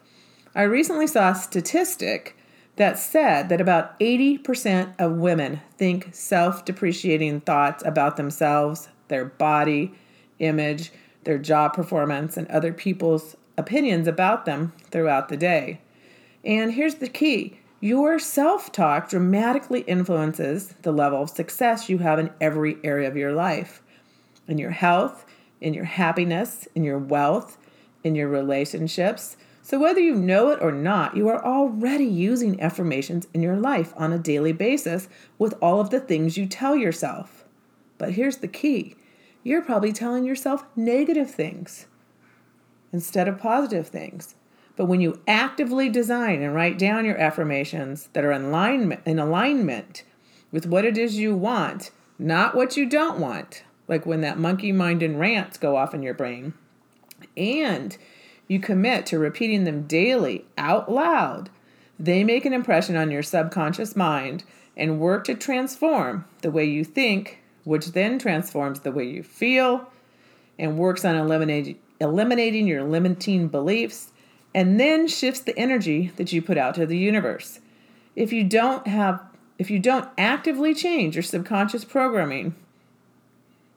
I 0.54 0.62
recently 0.62 1.06
saw 1.06 1.32
a 1.32 1.34
statistic 1.34 2.36
that 2.80 2.98
said 2.98 3.50
that 3.50 3.60
about 3.60 4.00
80% 4.00 4.94
of 4.98 5.12
women 5.18 5.60
think 5.76 6.14
self 6.14 6.64
depreciating 6.64 7.42
thoughts 7.42 7.84
about 7.84 8.16
themselves, 8.16 8.88
their 9.08 9.26
body 9.26 9.92
image, 10.38 10.90
their 11.24 11.36
job 11.36 11.74
performance, 11.74 12.38
and 12.38 12.48
other 12.48 12.72
people's 12.72 13.36
opinions 13.58 14.08
about 14.08 14.46
them 14.46 14.72
throughout 14.90 15.28
the 15.28 15.36
day. 15.36 15.78
And 16.42 16.72
here's 16.72 16.94
the 16.94 17.08
key 17.10 17.58
your 17.80 18.18
self 18.18 18.72
talk 18.72 19.10
dramatically 19.10 19.82
influences 19.82 20.74
the 20.80 20.90
level 20.90 21.24
of 21.24 21.28
success 21.28 21.90
you 21.90 21.98
have 21.98 22.18
in 22.18 22.30
every 22.40 22.78
area 22.82 23.08
of 23.08 23.16
your 23.16 23.34
life 23.34 23.82
in 24.48 24.56
your 24.56 24.70
health, 24.70 25.26
in 25.60 25.74
your 25.74 25.84
happiness, 25.84 26.66
in 26.74 26.84
your 26.84 26.98
wealth, 26.98 27.58
in 28.02 28.14
your 28.14 28.28
relationships. 28.28 29.36
So, 29.70 29.78
whether 29.78 30.00
you 30.00 30.16
know 30.16 30.48
it 30.48 30.58
or 30.60 30.72
not, 30.72 31.16
you 31.16 31.28
are 31.28 31.44
already 31.44 32.04
using 32.04 32.60
affirmations 32.60 33.28
in 33.32 33.40
your 33.40 33.56
life 33.56 33.94
on 33.96 34.12
a 34.12 34.18
daily 34.18 34.52
basis 34.52 35.08
with 35.38 35.54
all 35.62 35.80
of 35.80 35.90
the 35.90 36.00
things 36.00 36.36
you 36.36 36.46
tell 36.46 36.74
yourself. 36.74 37.44
But 37.96 38.14
here's 38.14 38.38
the 38.38 38.48
key 38.48 38.96
you're 39.44 39.62
probably 39.62 39.92
telling 39.92 40.24
yourself 40.24 40.64
negative 40.74 41.30
things 41.30 41.86
instead 42.92 43.28
of 43.28 43.38
positive 43.38 43.86
things. 43.86 44.34
But 44.74 44.86
when 44.86 45.00
you 45.00 45.20
actively 45.28 45.88
design 45.88 46.42
and 46.42 46.52
write 46.52 46.76
down 46.76 47.04
your 47.04 47.18
affirmations 47.18 48.08
that 48.12 48.24
are 48.24 48.32
in 48.32 48.46
alignment, 48.46 49.02
in 49.06 49.20
alignment 49.20 50.02
with 50.50 50.66
what 50.66 50.84
it 50.84 50.98
is 50.98 51.16
you 51.16 51.36
want, 51.36 51.92
not 52.18 52.56
what 52.56 52.76
you 52.76 52.86
don't 52.88 53.20
want, 53.20 53.62
like 53.86 54.04
when 54.04 54.20
that 54.22 54.36
monkey 54.36 54.72
mind 54.72 55.00
and 55.00 55.20
rants 55.20 55.58
go 55.58 55.76
off 55.76 55.94
in 55.94 56.02
your 56.02 56.14
brain, 56.14 56.54
and 57.36 57.96
you 58.50 58.58
commit 58.58 59.06
to 59.06 59.16
repeating 59.16 59.62
them 59.62 59.86
daily 59.86 60.44
out 60.58 60.90
loud, 60.90 61.48
they 62.00 62.24
make 62.24 62.44
an 62.44 62.52
impression 62.52 62.96
on 62.96 63.08
your 63.08 63.22
subconscious 63.22 63.94
mind 63.94 64.42
and 64.76 64.98
work 64.98 65.22
to 65.22 65.36
transform 65.36 66.24
the 66.42 66.50
way 66.50 66.64
you 66.64 66.82
think, 66.82 67.38
which 67.62 67.92
then 67.92 68.18
transforms 68.18 68.80
the 68.80 68.90
way 68.90 69.04
you 69.04 69.22
feel 69.22 69.88
and 70.58 70.76
works 70.76 71.04
on 71.04 71.14
eliminating, 71.14 71.78
eliminating 72.00 72.66
your 72.66 72.82
limiting 72.82 73.46
beliefs 73.46 74.10
and 74.52 74.80
then 74.80 75.06
shifts 75.06 75.42
the 75.42 75.56
energy 75.56 76.10
that 76.16 76.32
you 76.32 76.42
put 76.42 76.58
out 76.58 76.74
to 76.74 76.84
the 76.84 76.98
universe. 76.98 77.60
If 78.16 78.32
you 78.32 78.42
don't 78.42 78.84
have 78.88 79.22
if 79.58 79.70
you 79.70 79.78
don't 79.78 80.08
actively 80.18 80.74
change 80.74 81.14
your 81.14 81.22
subconscious 81.22 81.84
programming 81.84 82.56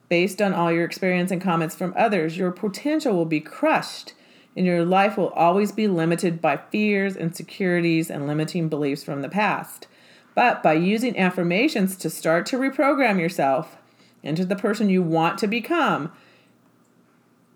based 0.08 0.42
on 0.42 0.52
all 0.52 0.72
your 0.72 0.84
experience 0.84 1.30
and 1.30 1.40
comments 1.40 1.76
from 1.76 1.94
others, 1.96 2.36
your 2.36 2.50
potential 2.50 3.14
will 3.14 3.24
be 3.24 3.38
crushed 3.38 4.14
and 4.56 4.66
your 4.66 4.84
life 4.84 5.16
will 5.16 5.30
always 5.30 5.72
be 5.72 5.88
limited 5.88 6.40
by 6.40 6.56
fears, 6.56 7.16
insecurities, 7.16 8.10
and 8.10 8.26
limiting 8.26 8.68
beliefs 8.68 9.02
from 9.02 9.22
the 9.22 9.28
past. 9.28 9.86
But 10.34 10.62
by 10.62 10.74
using 10.74 11.18
affirmations 11.18 11.96
to 11.96 12.10
start 12.10 12.46
to 12.46 12.58
reprogram 12.58 13.20
yourself 13.20 13.76
into 14.22 14.44
the 14.44 14.56
person 14.56 14.88
you 14.88 15.02
want 15.02 15.38
to 15.38 15.46
become, 15.46 16.12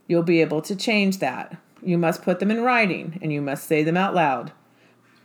you'll 0.06 0.22
be 0.22 0.40
able 0.40 0.62
to 0.62 0.76
change 0.76 1.18
that. 1.18 1.56
You 1.82 1.98
must 1.98 2.22
put 2.22 2.40
them 2.40 2.50
in 2.50 2.62
writing 2.62 3.18
and 3.22 3.32
you 3.32 3.40
must 3.40 3.66
say 3.66 3.82
them 3.82 3.96
out 3.96 4.14
loud. 4.14 4.52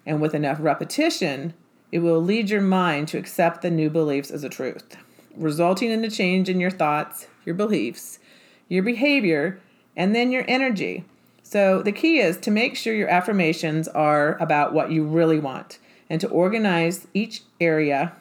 And 0.05 0.21
with 0.21 0.35
enough 0.35 0.57
repetition, 0.59 1.53
it 1.91 1.99
will 1.99 2.21
lead 2.21 2.49
your 2.49 2.61
mind 2.61 3.07
to 3.09 3.17
accept 3.17 3.61
the 3.61 3.71
new 3.71 3.89
beliefs 3.89 4.31
as 4.31 4.43
a 4.43 4.49
truth, 4.49 4.97
resulting 5.35 5.91
in 5.91 6.03
a 6.03 6.09
change 6.09 6.49
in 6.49 6.59
your 6.59 6.71
thoughts, 6.71 7.27
your 7.45 7.55
beliefs, 7.55 8.19
your 8.67 8.83
behavior, 8.83 9.59
and 9.95 10.15
then 10.15 10.31
your 10.31 10.43
energy. 10.47 11.05
So 11.53 11.83
the 11.83 11.91
key 11.91 12.17
is 12.17 12.37
to 12.37 12.49
make 12.49 12.75
sure 12.75 12.95
your 12.95 13.09
affirmations 13.09 13.87
are 13.87 14.41
about 14.41 14.73
what 14.73 14.89
you 14.89 15.03
really 15.03 15.37
want 15.37 15.77
and 16.09 16.19
to 16.19 16.27
organize 16.27 17.05
each 17.13 17.43
area 17.61 18.13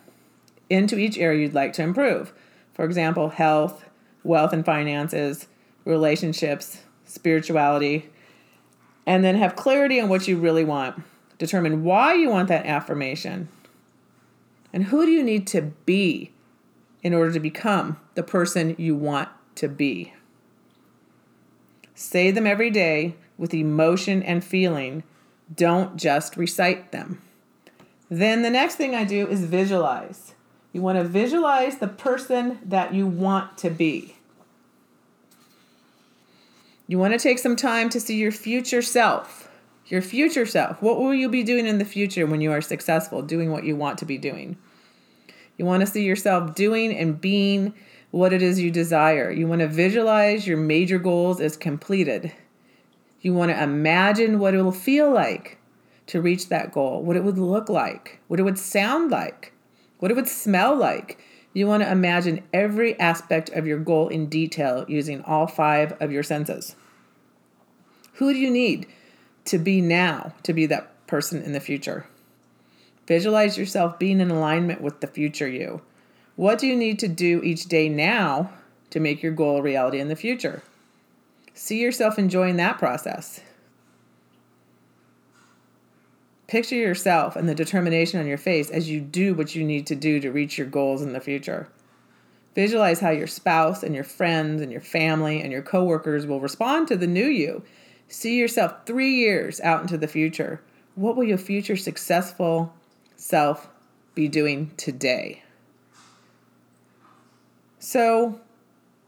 into 0.69 0.99
each 0.99 1.17
area 1.17 1.41
you'd 1.41 1.55
like 1.55 1.73
to 1.73 1.83
improve. 1.83 2.35
For 2.75 2.85
example, 2.85 3.31
health, 3.31 3.87
wealth 4.23 4.53
and 4.53 4.67
finances, 4.67 5.47
relationships, 5.87 6.83
spirituality, 7.07 8.11
and 9.07 9.25
then 9.25 9.37
have 9.37 9.57
clarity 9.57 9.99
on 9.99 10.11
what 10.11 10.29
you 10.29 10.37
really 10.37 10.65
want. 10.65 11.03
Determine 11.39 11.85
why 11.85 12.13
you 12.13 12.29
want 12.29 12.49
that 12.49 12.67
affirmation. 12.67 13.49
And 14.75 14.85
who 14.85 15.07
do 15.07 15.11
you 15.11 15.23
need 15.23 15.47
to 15.47 15.73
be 15.87 16.33
in 17.03 17.15
order 17.15 17.33
to 17.33 17.41
become 17.41 17.99
the 18.15 18.23
person 18.23 18.77
you 18.77 18.95
want 18.95 19.31
to 19.55 19.69
be? 19.69 20.13
Say 21.95 22.31
them 22.31 22.47
every 22.47 22.69
day 22.69 23.15
with 23.39 23.55
emotion 23.55 24.23
and 24.23 24.45
feeling. 24.45 25.03
Don't 25.55 25.97
just 25.97 26.37
recite 26.37 26.93
them. 26.93 27.21
Then 28.09 28.43
the 28.43 28.51
next 28.51 28.77
thing 28.77 28.95
I 28.95 29.05
do 29.05 29.27
is 29.27 29.45
visualize. 29.45 30.35
You 30.73 30.83
want 30.83 30.99
to 30.99 31.05
visualize 31.05 31.79
the 31.79 31.89
person 31.89 32.59
that 32.65 32.95
you 32.95 33.07
want 33.07 33.59
to 33.59 33.71
be. 33.71 34.17
You 36.87 36.99
want 36.99 37.13
to 37.13 37.19
take 37.19 37.39
some 37.39 37.57
time 37.57 37.89
to 37.91 38.01
see 38.01 38.17
your 38.17 38.33
future 38.33 38.83
self. 38.83 39.51
Your 39.87 40.03
future 40.03 40.47
self. 40.47 40.81
What 40.83 40.99
will 40.99 41.15
you 41.15 41.29
be 41.29 41.43
doing 41.43 41.67
in 41.67 41.79
the 41.79 41.85
future 41.85 42.27
when 42.27 42.41
you 42.41 42.53
are 42.53 42.61
successful, 42.61 43.23
doing 43.23 43.51
what 43.51 43.65
you 43.65 43.77
want 43.77 43.99
to 43.99 44.07
be 44.07 44.19
doing? 44.19 44.57
You 45.57 45.65
want 45.65 45.81
to 45.81 45.87
see 45.87 46.05
yourself 46.05 46.55
doing 46.55 46.97
and 46.97 47.21
being 47.21 47.75
what 48.11 48.33
it 48.33 48.43
is 48.43 48.61
you 48.61 48.71
desire. 48.71 49.31
You 49.31 49.47
want 49.47 49.61
to 49.61 49.69
visualize 49.69 50.47
your 50.47 50.59
major 50.59 50.99
goals 50.99 51.41
as 51.41 51.57
completed. 51.57 52.33
You 53.23 53.33
want 53.33 53.53
to 53.53 53.63
imagine 53.63 54.41
what 54.41 54.53
it 54.53 54.63
will 54.63 54.73
feel 54.73 55.11
like 55.11 55.59
to 56.09 56.21
reach 56.21 56.49
that 56.49 56.73
goal, 56.73 57.03
what 57.03 57.17
it 57.17 57.23
would 57.23 57.39
look 57.39 57.69
like, 57.69 58.19
what 58.27 58.41
it 58.41 58.43
would 58.43 58.59
sound 58.59 59.13
like, 59.13 59.53
what 60.01 60.11
it 60.11 60.15
would 60.15 60.29
smell 60.29 60.77
like. 60.77 61.23
You 61.55 61.69
want 61.69 61.85
to 61.85 61.91
imagine 61.91 62.43
every 62.53 62.99
aspect 62.99 63.51
of 63.51 63.67
your 63.67 63.79
goal 63.79 64.09
in 64.09 64.27
detail 64.27 64.85
using 64.89 65.23
all 65.23 65.47
five 65.47 65.93
of 66.01 66.11
your 66.11 66.25
senses. 66.25 66.75
Who 68.15 68.33
do 68.33 68.39
you 68.39 68.51
need 68.51 68.87
to 69.45 69.59
be 69.59 69.81
now 69.81 70.35
to 70.43 70.53
be 70.53 70.67
that 70.67 71.07
person 71.07 71.43
in 71.43 71.53
the 71.53 71.61
future? 71.61 72.07
Visualize 73.07 73.57
yourself 73.57 73.99
being 73.99 74.21
in 74.21 74.31
alignment 74.31 74.81
with 74.81 75.01
the 75.01 75.07
future 75.07 75.49
you. 75.49 75.83
What 76.35 76.59
do 76.59 76.67
you 76.67 76.75
need 76.75 76.99
to 77.01 77.09
do 77.09 77.41
each 77.45 77.67
day 77.67 77.89
now 77.89 78.53
to 78.91 78.99
make 78.99 79.23
your 79.23 79.33
goal 79.33 79.59
a 79.59 79.63
reality 79.63 80.01
in 80.01 80.09
the 80.09 80.17
future? 80.17 80.63
See 81.55 81.81
yourself 81.81 82.19
enjoying 82.19 82.57
that 82.57 82.79
process. 82.79 83.41
Picture 86.47 86.77
yourself 86.77 87.37
and 87.37 87.49
the 87.49 87.55
determination 87.55 88.21
on 88.21 88.27
your 88.27 88.39
face 88.39 88.69
as 88.71 88.91
you 88.91 89.01
do 89.01 89.35
what 89.35 89.55
you 89.55 89.65
need 89.65 89.87
to 89.87 89.95
do 89.95 90.21
to 90.21 90.31
reach 90.31 90.59
your 90.59 90.67
goals 90.67 91.03
in 91.03 91.13
the 91.13 91.21
future. 91.21 91.69
Visualize 92.55 93.01
how 93.01 93.11
your 93.11 93.27
spouse 93.27 93.83
and 93.83 93.95
your 93.95 94.05
friends 94.05 94.61
and 94.61 94.71
your 94.71 94.81
family 94.81 95.41
and 95.41 95.51
your 95.51 95.63
coworkers 95.63 96.27
will 96.27 96.41
respond 96.41 96.89
to 96.89 96.97
the 96.97 97.07
new 97.07 97.27
you 97.27 97.63
See 98.13 98.39
yourself 98.39 98.85
three 98.85 99.15
years 99.15 99.59
out 99.63 99.81
into 99.81 99.97
the 99.97 100.07
future. 100.07 100.61
What 100.97 101.17
will 101.17 101.25
your 101.25 101.39
future 101.39 101.77
successful 101.77 102.75
self 103.17 103.71
be 104.15 104.29
doing 104.29 104.71
today? 104.77 105.45
So, 107.79 108.39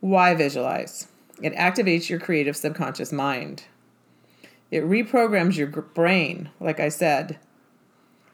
why 0.00 0.34
visualize? 0.34 1.08
It 1.44 1.54
activates 1.54 2.08
your 2.08 2.18
creative 2.18 2.56
subconscious 2.56 3.12
mind. 3.12 3.64
It 4.70 4.82
reprograms 4.82 5.56
your 5.56 5.68
brain, 5.68 6.50
like 6.58 6.80
I 6.80 6.88
said. 6.88 7.38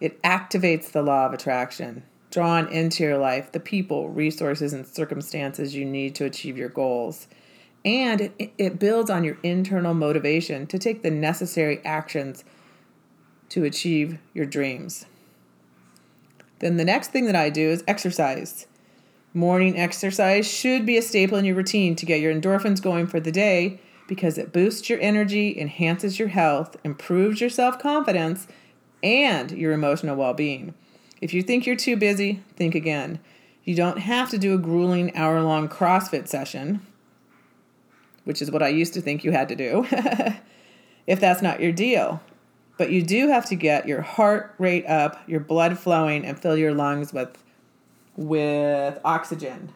It 0.00 0.22
activates 0.22 0.92
the 0.92 1.02
law 1.02 1.26
of 1.26 1.34
attraction, 1.34 2.04
drawn 2.30 2.68
into 2.68 3.02
your 3.02 3.18
life 3.18 3.52
the 3.52 3.60
people, 3.60 4.08
resources, 4.08 4.72
and 4.72 4.86
circumstances 4.86 5.74
you 5.74 5.84
need 5.84 6.14
to 6.14 6.24
achieve 6.24 6.56
your 6.56 6.70
goals 6.70 7.26
and 7.84 8.32
it, 8.38 8.52
it 8.58 8.78
builds 8.78 9.10
on 9.10 9.24
your 9.24 9.38
internal 9.42 9.94
motivation 9.94 10.66
to 10.66 10.78
take 10.78 11.02
the 11.02 11.10
necessary 11.10 11.80
actions 11.84 12.44
to 13.48 13.64
achieve 13.64 14.18
your 14.34 14.46
dreams. 14.46 15.06
Then 16.58 16.76
the 16.76 16.84
next 16.84 17.10
thing 17.10 17.24
that 17.24 17.36
I 17.36 17.48
do 17.48 17.70
is 17.70 17.82
exercise. 17.88 18.66
Morning 19.32 19.78
exercise 19.78 20.46
should 20.50 20.84
be 20.84 20.96
a 20.96 21.02
staple 21.02 21.38
in 21.38 21.44
your 21.44 21.54
routine 21.54 21.94
to 21.96 22.06
get 22.06 22.20
your 22.20 22.34
endorphins 22.34 22.82
going 22.82 23.06
for 23.06 23.20
the 23.20 23.30
day 23.30 23.80
because 24.08 24.38
it 24.38 24.52
boosts 24.52 24.90
your 24.90 25.00
energy, 25.00 25.58
enhances 25.58 26.18
your 26.18 26.28
health, 26.28 26.76
improves 26.82 27.40
your 27.40 27.50
self 27.50 27.78
confidence, 27.78 28.48
and 29.02 29.52
your 29.52 29.72
emotional 29.72 30.16
well 30.16 30.34
being. 30.34 30.74
If 31.20 31.32
you 31.32 31.42
think 31.42 31.66
you're 31.66 31.76
too 31.76 31.96
busy, 31.96 32.42
think 32.56 32.74
again. 32.74 33.20
You 33.62 33.74
don't 33.76 33.98
have 33.98 34.30
to 34.30 34.38
do 34.38 34.54
a 34.54 34.58
grueling 34.58 35.14
hour 35.14 35.40
long 35.42 35.68
CrossFit 35.68 36.26
session 36.26 36.80
which 38.24 38.42
is 38.42 38.50
what 38.50 38.62
I 38.62 38.68
used 38.68 38.94
to 38.94 39.00
think 39.00 39.24
you 39.24 39.32
had 39.32 39.48
to 39.48 39.56
do, 39.56 39.86
if 41.06 41.20
that's 41.20 41.42
not 41.42 41.60
your 41.60 41.72
deal. 41.72 42.20
But 42.76 42.90
you 42.90 43.02
do 43.02 43.28
have 43.28 43.44
to 43.46 43.54
get 43.54 43.88
your 43.88 44.02
heart 44.02 44.54
rate 44.58 44.86
up, 44.86 45.20
your 45.28 45.40
blood 45.40 45.78
flowing, 45.78 46.24
and 46.24 46.38
fill 46.38 46.56
your 46.56 46.72
lungs 46.72 47.12
with, 47.12 47.42
with 48.20 49.00
oxygen. 49.02 49.72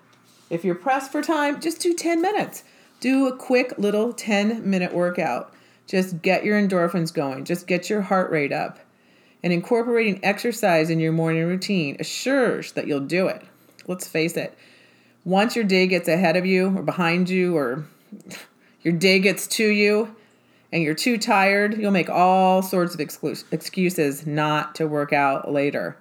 If 0.50 0.64
you're 0.64 0.74
pressed 0.74 1.10
for 1.10 1.22
time, 1.22 1.60
just 1.60 1.80
do 1.80 1.94
10 1.94 2.20
minutes. 2.20 2.62
Do 3.00 3.26
a 3.26 3.36
quick 3.36 3.78
little 3.78 4.12
10 4.12 4.68
minute 4.68 4.92
workout. 4.92 5.52
Just 5.86 6.22
get 6.22 6.44
your 6.44 6.60
endorphins 6.60 7.12
going, 7.12 7.44
just 7.44 7.66
get 7.66 7.90
your 7.90 8.02
heart 8.02 8.30
rate 8.30 8.52
up. 8.52 8.78
And 9.42 9.52
incorporating 9.52 10.24
exercise 10.24 10.88
in 10.88 11.00
your 11.00 11.12
morning 11.12 11.44
routine 11.44 11.96
assures 11.98 12.72
that 12.72 12.86
you'll 12.86 13.00
do 13.00 13.26
it. 13.26 13.42
Let's 13.86 14.06
face 14.06 14.36
it, 14.36 14.56
once 15.24 15.56
your 15.56 15.64
day 15.64 15.86
gets 15.86 16.08
ahead 16.08 16.36
of 16.36 16.46
you 16.46 16.78
or 16.78 16.82
behind 16.82 17.28
you 17.28 17.56
or 17.56 17.84
your 18.82 18.94
day 18.94 19.18
gets 19.18 19.46
to 19.48 19.66
you 19.66 20.14
and 20.72 20.82
you're 20.82 20.94
too 20.94 21.18
tired, 21.18 21.78
you'll 21.78 21.90
make 21.90 22.10
all 22.10 22.62
sorts 22.62 22.94
of 22.94 23.00
excuses 23.00 24.26
not 24.26 24.74
to 24.74 24.86
work 24.86 25.12
out 25.12 25.50
later. 25.50 25.96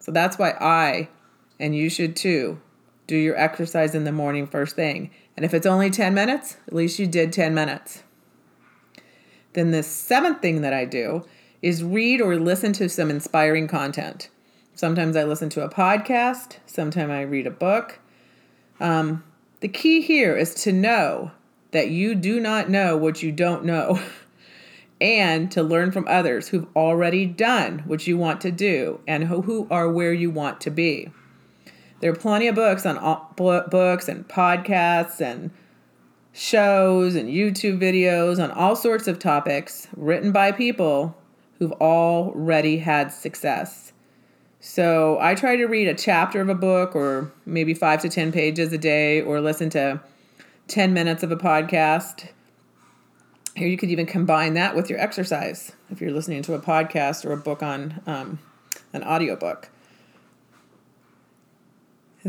So 0.00 0.12
that's 0.12 0.38
why 0.38 0.50
I, 0.52 1.08
and 1.58 1.74
you 1.74 1.88
should 1.88 2.16
too, 2.16 2.60
do 3.06 3.16
your 3.16 3.36
exercise 3.36 3.94
in 3.94 4.04
the 4.04 4.12
morning 4.12 4.46
first 4.46 4.76
thing. 4.76 5.10
And 5.36 5.44
if 5.44 5.54
it's 5.54 5.66
only 5.66 5.90
10 5.90 6.14
minutes, 6.14 6.56
at 6.66 6.74
least 6.74 6.98
you 6.98 7.06
did 7.06 7.32
10 7.32 7.54
minutes. 7.54 8.02
Then 9.54 9.70
the 9.70 9.82
seventh 9.82 10.40
thing 10.40 10.60
that 10.60 10.72
I 10.72 10.84
do 10.84 11.24
is 11.62 11.82
read 11.82 12.20
or 12.20 12.36
listen 12.36 12.72
to 12.74 12.88
some 12.88 13.10
inspiring 13.10 13.66
content. 13.66 14.28
Sometimes 14.74 15.16
I 15.16 15.24
listen 15.24 15.48
to 15.50 15.64
a 15.64 15.68
podcast, 15.68 16.58
sometimes 16.66 17.10
I 17.10 17.22
read 17.22 17.46
a 17.46 17.50
book. 17.50 17.98
Um, 18.78 19.24
the 19.60 19.68
key 19.68 20.00
here 20.00 20.36
is 20.36 20.54
to 20.62 20.72
know 20.72 21.32
that 21.72 21.90
you 21.90 22.14
do 22.14 22.38
not 22.38 22.70
know 22.70 22.96
what 22.96 23.22
you 23.22 23.32
don't 23.32 23.64
know 23.64 24.00
and 25.00 25.50
to 25.52 25.62
learn 25.62 25.90
from 25.90 26.06
others 26.08 26.48
who've 26.48 26.68
already 26.76 27.26
done 27.26 27.80
what 27.86 28.06
you 28.06 28.16
want 28.16 28.40
to 28.42 28.52
do 28.52 29.00
and 29.06 29.24
who 29.24 29.66
are 29.70 29.90
where 29.90 30.12
you 30.12 30.30
want 30.30 30.60
to 30.60 30.70
be. 30.70 31.10
There 32.00 32.12
are 32.12 32.16
plenty 32.16 32.46
of 32.46 32.54
books 32.54 32.86
on 32.86 32.96
all, 32.96 33.32
books 33.36 34.08
and 34.08 34.26
podcasts 34.28 35.20
and 35.20 35.50
shows 36.32 37.16
and 37.16 37.28
YouTube 37.28 37.80
videos 37.80 38.42
on 38.42 38.50
all 38.52 38.76
sorts 38.76 39.08
of 39.08 39.18
topics 39.18 39.88
written 39.96 40.30
by 40.30 40.52
people 40.52 41.16
who've 41.58 41.72
already 41.72 42.78
had 42.78 43.10
success. 43.12 43.92
So 44.60 45.18
I 45.20 45.34
try 45.34 45.56
to 45.56 45.66
read 45.66 45.88
a 45.88 45.94
chapter 45.94 46.40
of 46.40 46.48
a 46.48 46.54
book 46.54 46.94
or 46.94 47.32
maybe 47.44 47.74
five 47.74 48.00
to 48.02 48.08
10 48.08 48.30
pages 48.30 48.72
a 48.72 48.78
day 48.78 49.20
or 49.20 49.40
listen 49.40 49.70
to 49.70 50.00
10 50.68 50.92
minutes 50.92 51.22
of 51.22 51.32
a 51.32 51.36
podcast. 51.36 52.28
Here, 53.56 53.66
you 53.66 53.76
could 53.76 53.90
even 53.90 54.06
combine 54.06 54.54
that 54.54 54.76
with 54.76 54.88
your 54.88 55.00
exercise 55.00 55.72
if 55.90 56.00
you're 56.00 56.12
listening 56.12 56.42
to 56.42 56.54
a 56.54 56.60
podcast 56.60 57.24
or 57.24 57.32
a 57.32 57.36
book 57.36 57.62
on 57.62 58.00
um, 58.06 58.38
an 58.92 59.02
audiobook. 59.02 59.68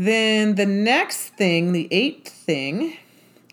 Then 0.00 0.54
the 0.54 0.64
next 0.64 1.34
thing, 1.34 1.72
the 1.72 1.86
eighth 1.90 2.32
thing, 2.32 2.96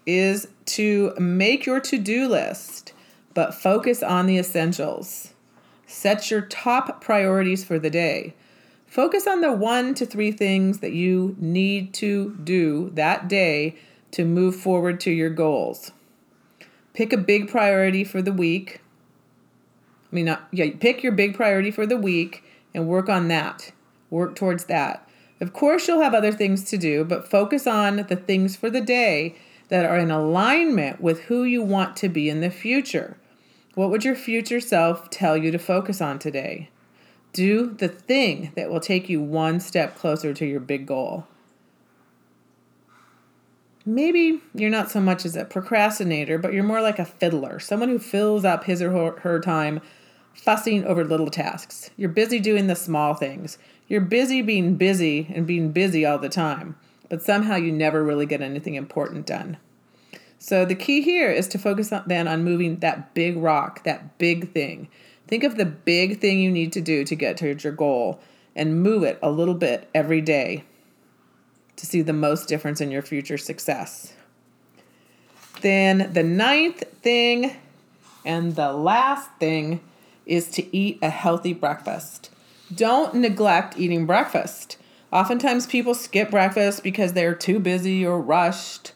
is 0.05 0.47
to 0.67 1.13
make 1.19 1.65
your 1.65 1.81
to 1.81 1.97
do 1.97 2.25
list, 2.25 2.93
but 3.33 3.53
focus 3.53 4.01
on 4.01 4.27
the 4.27 4.37
essentials. 4.37 5.33
Set 5.87 6.31
your 6.31 6.39
top 6.39 7.01
priorities 7.01 7.65
for 7.65 7.77
the 7.77 7.89
day. 7.89 8.33
Focus 8.85 9.27
on 9.27 9.41
the 9.41 9.51
one 9.51 9.93
to 9.95 10.05
three 10.05 10.31
things 10.31 10.79
that 10.79 10.93
you 10.93 11.35
need 11.37 11.93
to 11.95 12.37
do 12.41 12.91
that 12.91 13.27
day 13.27 13.75
to 14.11 14.23
move 14.23 14.55
forward 14.55 15.01
to 15.01 15.11
your 15.11 15.29
goals. 15.29 15.91
Pick 16.93 17.11
a 17.11 17.17
big 17.17 17.49
priority 17.49 18.05
for 18.05 18.21
the 18.21 18.31
week. 18.31 18.79
I 20.09 20.15
mean, 20.15 20.23
not, 20.27 20.47
yeah, 20.53 20.67
pick 20.79 21.03
your 21.03 21.11
big 21.11 21.35
priority 21.35 21.71
for 21.71 21.85
the 21.85 21.97
week 21.97 22.45
and 22.73 22.87
work 22.87 23.09
on 23.09 23.27
that. 23.27 23.73
Work 24.09 24.37
towards 24.37 24.63
that. 24.65 25.06
Of 25.39 25.53
course, 25.53 25.87
you'll 25.87 26.01
have 26.01 26.15
other 26.15 26.31
things 26.31 26.63
to 26.65 26.77
do, 26.77 27.03
but 27.03 27.29
focus 27.29 27.67
on 27.67 27.97
the 28.07 28.15
things 28.15 28.55
for 28.55 28.69
the 28.69 28.81
day 28.81 29.35
that 29.69 29.85
are 29.85 29.97
in 29.97 30.09
alignment 30.09 31.01
with 31.01 31.21
who 31.21 31.43
you 31.43 31.61
want 31.61 31.95
to 31.97 32.09
be 32.09 32.29
in 32.29 32.41
the 32.41 32.49
future. 32.49 33.17
What 33.75 33.91
would 33.91 34.03
your 34.03 34.15
future 34.15 34.59
self 34.59 35.09
tell 35.09 35.37
you 35.37 35.51
to 35.51 35.59
focus 35.59 36.01
on 36.01 36.17
today? 36.17 36.69
Do 37.33 37.67
the 37.67 37.87
thing 37.87 38.51
that 38.55 38.71
will 38.71 38.79
take 38.79 39.09
you 39.09 39.21
one 39.21 39.59
step 39.59 39.95
closer 39.95 40.33
to 40.33 40.45
your 40.45 40.59
big 40.59 40.87
goal. 40.87 41.27
Maybe 43.85 44.41
you're 44.53 44.69
not 44.69 44.89
so 44.89 44.99
much 44.99 45.23
as 45.23 45.35
a 45.35 45.45
procrastinator, 45.45 46.37
but 46.37 46.53
you're 46.53 46.63
more 46.63 46.81
like 46.81 46.99
a 46.99 47.05
fiddler, 47.05 47.59
someone 47.59 47.89
who 47.89 47.99
fills 47.99 48.43
up 48.43 48.63
his 48.63 48.81
or 48.81 49.19
her 49.19 49.39
time 49.39 49.81
fussing 50.33 50.83
over 50.85 51.05
little 51.05 51.29
tasks. 51.29 51.89
You're 51.95 52.09
busy 52.09 52.39
doing 52.39 52.67
the 52.67 52.75
small 52.75 53.13
things. 53.13 53.57
You're 53.87 54.01
busy 54.01 54.41
being 54.41 54.75
busy 54.75 55.31
and 55.33 55.47
being 55.47 55.71
busy 55.71 56.05
all 56.05 56.19
the 56.19 56.29
time 56.29 56.75
but 57.09 57.23
somehow 57.23 57.55
you 57.55 57.71
never 57.71 58.03
really 58.03 58.25
get 58.25 58.41
anything 58.41 58.75
important 58.75 59.25
done. 59.25 59.57
So 60.39 60.65
the 60.65 60.75
key 60.75 61.01
here 61.01 61.31
is 61.31 61.47
to 61.49 61.57
focus 61.57 61.91
on, 61.91 62.03
then 62.05 62.27
on 62.27 62.43
moving 62.43 62.77
that 62.77 63.13
big 63.13 63.37
rock, 63.37 63.83
that 63.83 64.17
big 64.17 64.53
thing. 64.53 64.87
Think 65.27 65.43
of 65.43 65.57
the 65.57 65.65
big 65.65 66.19
thing 66.19 66.39
you 66.39 66.51
need 66.51 66.71
to 66.73 66.81
do 66.81 67.03
to 67.03 67.15
get 67.15 67.37
to 67.37 67.55
your 67.55 67.73
goal 67.73 68.19
and 68.55 68.81
move 68.81 69.03
it 69.03 69.19
a 69.21 69.31
little 69.31 69.55
bit 69.55 69.89
every 69.93 70.21
day 70.21 70.63
to 71.75 71.85
see 71.85 72.01
the 72.01 72.13
most 72.13 72.47
difference 72.47 72.81
in 72.81 72.91
your 72.91 73.01
future 73.01 73.37
success. 73.37 74.13
Then 75.61 76.11
the 76.13 76.23
ninth 76.23 76.83
thing 77.01 77.55
and 78.25 78.55
the 78.55 78.71
last 78.71 79.29
thing 79.39 79.81
is 80.25 80.49
to 80.49 80.75
eat 80.75 80.99
a 81.01 81.09
healthy 81.09 81.53
breakfast. 81.53 82.29
Don't 82.73 83.15
neglect 83.15 83.79
eating 83.79 84.05
breakfast. 84.05 84.77
Oftentimes, 85.11 85.65
people 85.65 85.93
skip 85.93 86.29
breakfast 86.29 86.83
because 86.83 87.13
they're 87.13 87.33
too 87.33 87.59
busy 87.59 88.05
or 88.05 88.19
rushed, 88.19 88.91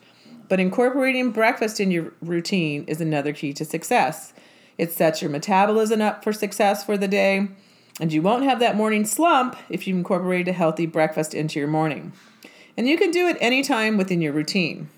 but 0.49 0.59
incorporating 0.59 1.31
breakfast 1.31 1.79
in 1.79 1.89
your 1.89 2.13
routine 2.21 2.83
is 2.87 2.99
another 2.99 3.31
key 3.31 3.53
to 3.53 3.63
success. 3.63 4.33
It 4.77 4.91
sets 4.91 5.21
your 5.21 5.31
metabolism 5.31 6.01
up 6.01 6.21
for 6.21 6.33
success 6.33 6.83
for 6.83 6.97
the 6.97 7.07
day, 7.07 7.47
and 7.99 8.11
you 8.11 8.21
won't 8.21 8.43
have 8.43 8.59
that 8.59 8.75
morning 8.75 9.05
slump 9.05 9.55
if 9.69 9.87
you 9.87 9.95
incorporate 9.95 10.49
a 10.49 10.53
healthy 10.53 10.85
breakfast 10.85 11.33
into 11.33 11.57
your 11.57 11.69
morning. 11.69 12.11
And 12.75 12.89
you 12.89 12.97
can 12.97 13.11
do 13.11 13.27
it 13.27 13.37
anytime 13.39 13.95
within 13.95 14.21
your 14.21 14.33
routine. 14.33 14.89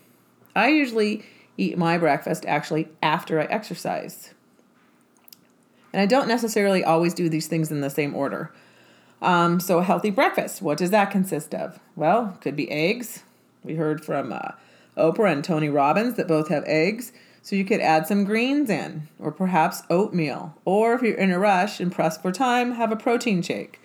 I 0.56 0.70
usually 0.70 1.24
eat 1.58 1.78
my 1.78 2.00
breakfast 2.00 2.44
actually 2.48 2.88
after 3.04 3.40
I 3.40 3.46
exercise. 3.46 4.34
And 5.92 6.02
I 6.02 6.08
don't 6.08 6.28
necessarily 6.28 6.84
always 6.84 7.14
do 7.14 7.30
these 7.30 7.48
things 7.48 7.70
in 7.70 7.82
the 7.82 7.90
same 7.92 8.16
order. 8.16 8.52
Um, 9.24 9.62
so, 9.62 9.80
a 9.80 9.84
healthy 9.84 10.10
breakfast, 10.10 10.62
what 10.62 10.78
does 10.78 10.92
that 10.92 11.10
consist 11.10 11.56
of? 11.56 11.80
Well, 11.96 12.38
could 12.42 12.58
be 12.58 12.70
eggs. 12.70 13.24
We 13.64 13.76
heard 13.76 14.04
from 14.04 14.34
uh, 14.34 14.52
Oprah 14.98 15.32
and 15.32 15.44
Tony 15.44 15.70
Robbins 15.70 16.16
that 16.16 16.28
both 16.28 16.50
have 16.50 16.66
eggs. 16.66 17.14
So, 17.42 17.56
you 17.56 17.64
could 17.64 17.80
add 17.80 18.06
some 18.06 18.26
greens 18.26 18.70
in, 18.70 19.08
or 19.18 19.32
perhaps 19.32 19.84
oatmeal. 19.90 20.56
Or 20.66 20.94
if 20.94 21.02
you're 21.02 21.16
in 21.16 21.32
a 21.32 21.40
rush 21.40 21.80
and 21.80 21.90
pressed 21.90 22.22
for 22.22 22.34
time, 22.34 22.74
have 22.74 22.92
a 22.92 22.98
protein 22.98 23.42
shake. 23.42 23.80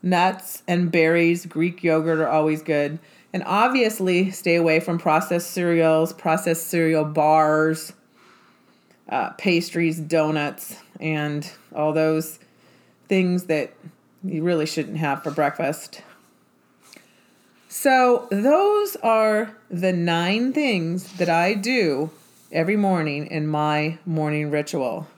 Nuts 0.00 0.62
and 0.68 0.92
berries, 0.92 1.44
Greek 1.44 1.82
yogurt 1.82 2.20
are 2.20 2.28
always 2.28 2.62
good. 2.62 3.00
And 3.32 3.42
obviously, 3.44 4.30
stay 4.30 4.54
away 4.54 4.78
from 4.78 4.96
processed 4.96 5.50
cereals, 5.50 6.12
processed 6.12 6.68
cereal 6.68 7.04
bars, 7.04 7.94
uh, 9.08 9.30
pastries, 9.30 9.98
donuts, 9.98 10.76
and 11.00 11.50
all 11.74 11.92
those 11.92 12.38
things 13.08 13.44
that 13.44 13.72
you 14.24 14.42
really 14.42 14.66
shouldn't 14.66 14.98
have 14.98 15.22
for 15.22 15.30
breakfast. 15.30 16.02
So, 17.68 18.28
those 18.30 18.96
are 18.96 19.56
the 19.70 19.92
nine 19.92 20.52
things 20.52 21.14
that 21.14 21.28
I 21.28 21.54
do 21.54 22.10
every 22.50 22.76
morning 22.76 23.26
in 23.26 23.46
my 23.46 23.98
morning 24.04 24.50
ritual. 24.50 25.08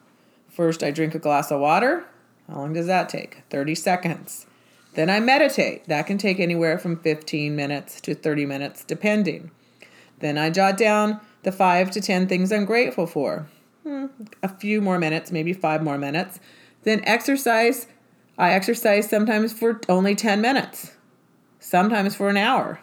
First, 0.51 0.85
I 0.85 0.93
drink 0.93 1.15
a 1.15 1.19
glass 1.19 1.51
of 1.51 1.61
water. 1.61 2.05
How 2.49 2.59
long 2.59 2.73
does 2.73 2.87
that 2.87 3.09
take? 3.09 3.43
30 3.51 3.75
seconds. 3.75 4.47
Then 4.95 5.11
I 5.11 5.19
meditate. 5.19 5.87
That 5.89 6.07
can 6.07 6.19
take 6.19 6.39
anywhere 6.39 6.79
from 6.79 7.01
15 7.01 7.57
minutes 7.57 8.01
to 8.03 8.15
30 8.15 8.47
minutes, 8.47 8.85
depending. 8.85 9.51
Then 10.21 10.39
I 10.39 10.51
jot 10.51 10.77
down 10.77 11.21
the 11.43 11.51
five 11.51 11.91
to 11.91 12.01
10 12.01 12.29
things 12.29 12.53
I'm 12.53 12.65
grateful 12.65 13.07
for. 13.07 13.49
Hmm, 13.83 14.07
a 14.43 14.49
few 14.49 14.81
more 14.81 14.99
minutes, 14.99 15.33
maybe 15.33 15.53
five 15.53 15.83
more 15.83 15.99
minutes. 15.99 16.39
Then 16.85 17.03
exercise 17.05 17.89
I 18.37 18.51
exercise 18.51 19.09
sometimes 19.09 19.53
for 19.53 19.81
only 19.89 20.15
10 20.15 20.41
minutes, 20.41 20.93
sometimes 21.61 22.17
for 22.17 22.29
an 22.29 22.37
hour. 22.37 22.81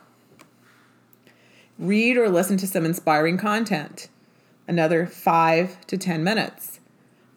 Read 1.78 2.18
or 2.18 2.30
listen 2.30 2.58
to 2.58 2.68
some 2.68 2.86
inspiring 2.86 3.38
content, 3.38 4.08
another 4.68 5.06
5 5.06 5.86
to 5.88 5.98
10 5.98 6.24
minutes. 6.24 6.80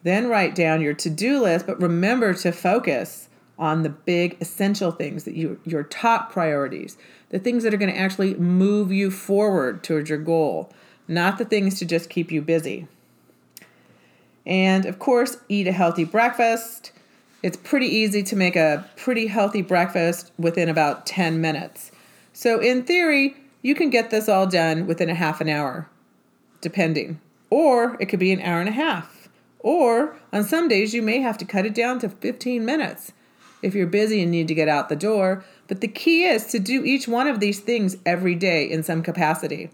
Then 0.03 0.29
write 0.29 0.55
down 0.55 0.81
your 0.81 0.93
to 0.93 1.09
do 1.09 1.41
list, 1.41 1.65
but 1.65 1.81
remember 1.81 2.33
to 2.35 2.51
focus 2.51 3.27
on 3.57 3.83
the 3.83 3.89
big 3.89 4.37
essential 4.39 4.91
things 4.91 5.23
that 5.23 5.35
you 5.35 5.59
your 5.65 5.83
top 5.83 6.31
priorities, 6.31 6.97
the 7.29 7.39
things 7.39 7.63
that 7.63 7.73
are 7.73 7.77
going 7.77 7.91
to 7.91 7.97
actually 7.97 8.35
move 8.35 8.91
you 8.91 9.09
forward 9.09 9.83
towards 9.83 10.09
your 10.09 10.19
goal, 10.19 10.71
not 11.07 11.37
the 11.37 11.45
things 11.45 11.79
to 11.79 11.85
just 11.85 12.09
keep 12.09 12.31
you 12.31 12.41
busy. 12.41 12.87
And 14.45 14.85
of 14.85 14.99
course, 14.99 15.37
eat 15.49 15.67
a 15.67 15.71
healthy 15.71 16.03
breakfast 16.03 16.91
it's 17.43 17.57
pretty 17.57 17.87
easy 17.87 18.23
to 18.23 18.35
make 18.35 18.55
a 18.55 18.89
pretty 18.95 19.27
healthy 19.27 19.61
breakfast 19.61 20.31
within 20.37 20.69
about 20.69 21.05
10 21.05 21.39
minutes. 21.39 21.91
So, 22.33 22.59
in 22.59 22.83
theory, 22.83 23.35
you 23.61 23.75
can 23.75 23.89
get 23.89 24.09
this 24.09 24.27
all 24.27 24.47
done 24.47 24.87
within 24.87 25.09
a 25.09 25.15
half 25.15 25.41
an 25.41 25.49
hour, 25.49 25.89
depending. 26.61 27.19
Or 27.49 27.97
it 27.99 28.07
could 28.07 28.19
be 28.19 28.31
an 28.31 28.41
hour 28.41 28.59
and 28.59 28.69
a 28.69 28.73
half. 28.73 29.29
Or 29.59 30.17
on 30.31 30.43
some 30.43 30.67
days, 30.67 30.93
you 30.93 31.01
may 31.01 31.21
have 31.21 31.37
to 31.39 31.45
cut 31.45 31.65
it 31.65 31.73
down 31.73 31.99
to 31.99 32.09
15 32.09 32.65
minutes 32.65 33.13
if 33.61 33.73
you're 33.73 33.87
busy 33.87 34.21
and 34.21 34.31
need 34.31 34.47
to 34.47 34.53
get 34.53 34.67
out 34.67 34.89
the 34.89 34.95
door. 34.95 35.43
But 35.67 35.81
the 35.81 35.87
key 35.87 36.25
is 36.25 36.45
to 36.47 36.59
do 36.59 36.83
each 36.83 37.07
one 37.07 37.27
of 37.27 37.39
these 37.39 37.59
things 37.59 37.97
every 38.05 38.35
day 38.35 38.69
in 38.69 38.83
some 38.83 39.01
capacity. 39.01 39.71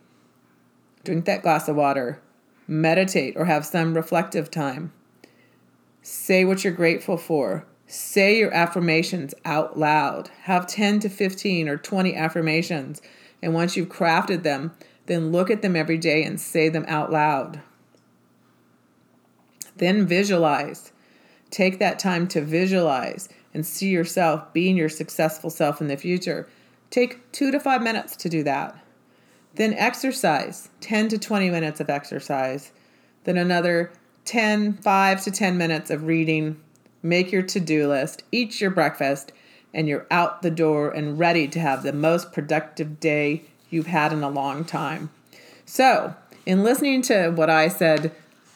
Drink 1.04 1.26
that 1.26 1.42
glass 1.42 1.68
of 1.68 1.76
water, 1.76 2.22
Meditate 2.68 3.36
or 3.36 3.46
have 3.46 3.66
some 3.66 3.94
reflective 3.96 4.50
time. 4.50 4.94
Say 6.02 6.46
what 6.46 6.64
you're 6.64 6.74
grateful 6.74 7.18
for. 7.18 7.66
Say 7.86 8.40
your 8.40 8.54
affirmations 8.54 9.34
out 9.46 9.78
loud. 9.78 10.30
Have 10.44 10.66
10 10.66 11.00
to 11.02 11.10
15 11.10 11.68
or 11.68 11.78
20 11.78 12.16
affirmations. 12.16 13.02
And 13.42 13.54
once 13.54 13.76
you've 13.76 13.90
crafted 13.90 14.44
them, 14.44 14.72
then 15.06 15.32
look 15.32 15.50
at 15.50 15.62
them 15.62 15.76
every 15.76 15.98
day 15.98 16.24
and 16.24 16.40
say 16.40 16.70
them 16.70 16.86
out 16.88 17.12
loud. 17.12 17.62
Then 19.76 20.08
visualize. 20.08 20.92
Take 21.50 21.80
that 21.80 22.00
time 22.00 22.28
to 22.30 22.42
visualize 22.42 23.28
and 23.54 23.66
see 23.66 23.90
yourself 23.90 24.54
being 24.54 24.78
your 24.78 24.90
successful 24.90 25.50
self 25.50 25.82
in 25.82 25.88
the 25.88 25.98
future. 25.98 26.48
Take 26.90 27.32
two 27.32 27.52
to 27.52 27.60
five 27.60 27.82
minutes 27.82 28.16
to 28.18 28.30
do 28.30 28.44
that. 28.44 28.78
Then 29.56 29.74
exercise 29.74 30.70
10 30.80 31.10
to 31.10 31.18
20 31.18 31.50
minutes 31.50 31.80
of 31.80 31.90
exercise. 31.90 32.72
Then 33.26 33.38
another 33.38 33.92
10, 34.26 34.74
5 34.74 35.24
to 35.24 35.32
10 35.32 35.58
minutes 35.58 35.90
of 35.90 36.04
reading. 36.04 36.60
Make 37.04 37.32
your 37.32 37.42
to 37.44 37.60
do 37.60 37.88
list, 37.88 38.24
eat 38.32 38.62
your 38.62 38.70
breakfast, 38.70 39.32
and 39.74 39.88
you're 39.88 40.06
out 40.12 40.42
the 40.42 40.52
door 40.52 40.92
and 40.92 41.18
ready 41.18 41.48
to 41.48 41.60
have 41.60 41.84
the 41.84 41.94
most 41.94 42.32
productive 42.32 43.00
day 43.00 43.44
you've 43.70 43.88
had 43.88 44.14
in 44.14 44.24
a 44.24 44.30
long 44.30 44.66
time. 44.66 45.10
So, 45.66 46.16
in 46.46 46.64
listening 46.64 47.02
to 47.04 47.30
what 47.30 47.50
I 47.50 47.68
said, 47.68 48.12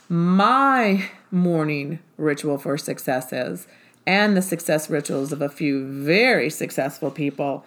my 0.10 1.10
morning 1.32 2.00
ritual 2.18 2.58
for 2.58 2.78
success 2.78 3.34
is, 3.34 3.68
and 4.06 4.38
the 4.38 4.42
success 4.42 4.90
rituals 4.90 5.32
of 5.32 5.42
a 5.42 5.50
few 5.50 5.86
very 5.86 6.50
successful 6.50 7.10
people, 7.10 7.66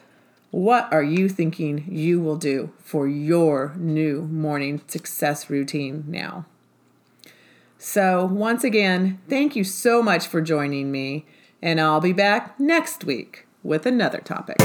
what 0.51 0.91
are 0.93 1.03
you 1.03 1.29
thinking 1.29 1.85
you 1.91 2.21
will 2.21 2.37
do 2.37 2.73
for 2.79 3.09
your 3.09 3.75
new 3.77 4.23
morning 4.23 4.81
success 4.87 5.51
routine 5.51 6.05
now? 6.07 6.47
So, 7.81 8.27
once 8.27 8.65
again, 8.65 9.21
thank 9.29 9.55
you 9.55 9.63
so 9.63 10.03
much 10.03 10.27
for 10.27 10.41
joining 10.41 10.91
me, 10.91 11.27
and 11.63 11.81
I'll 11.81 12.01
be 12.01 12.13
back 12.13 12.59
next 12.59 13.05
week 13.05 13.47
with 13.63 13.87
another 13.87 14.19
topic. 14.19 14.57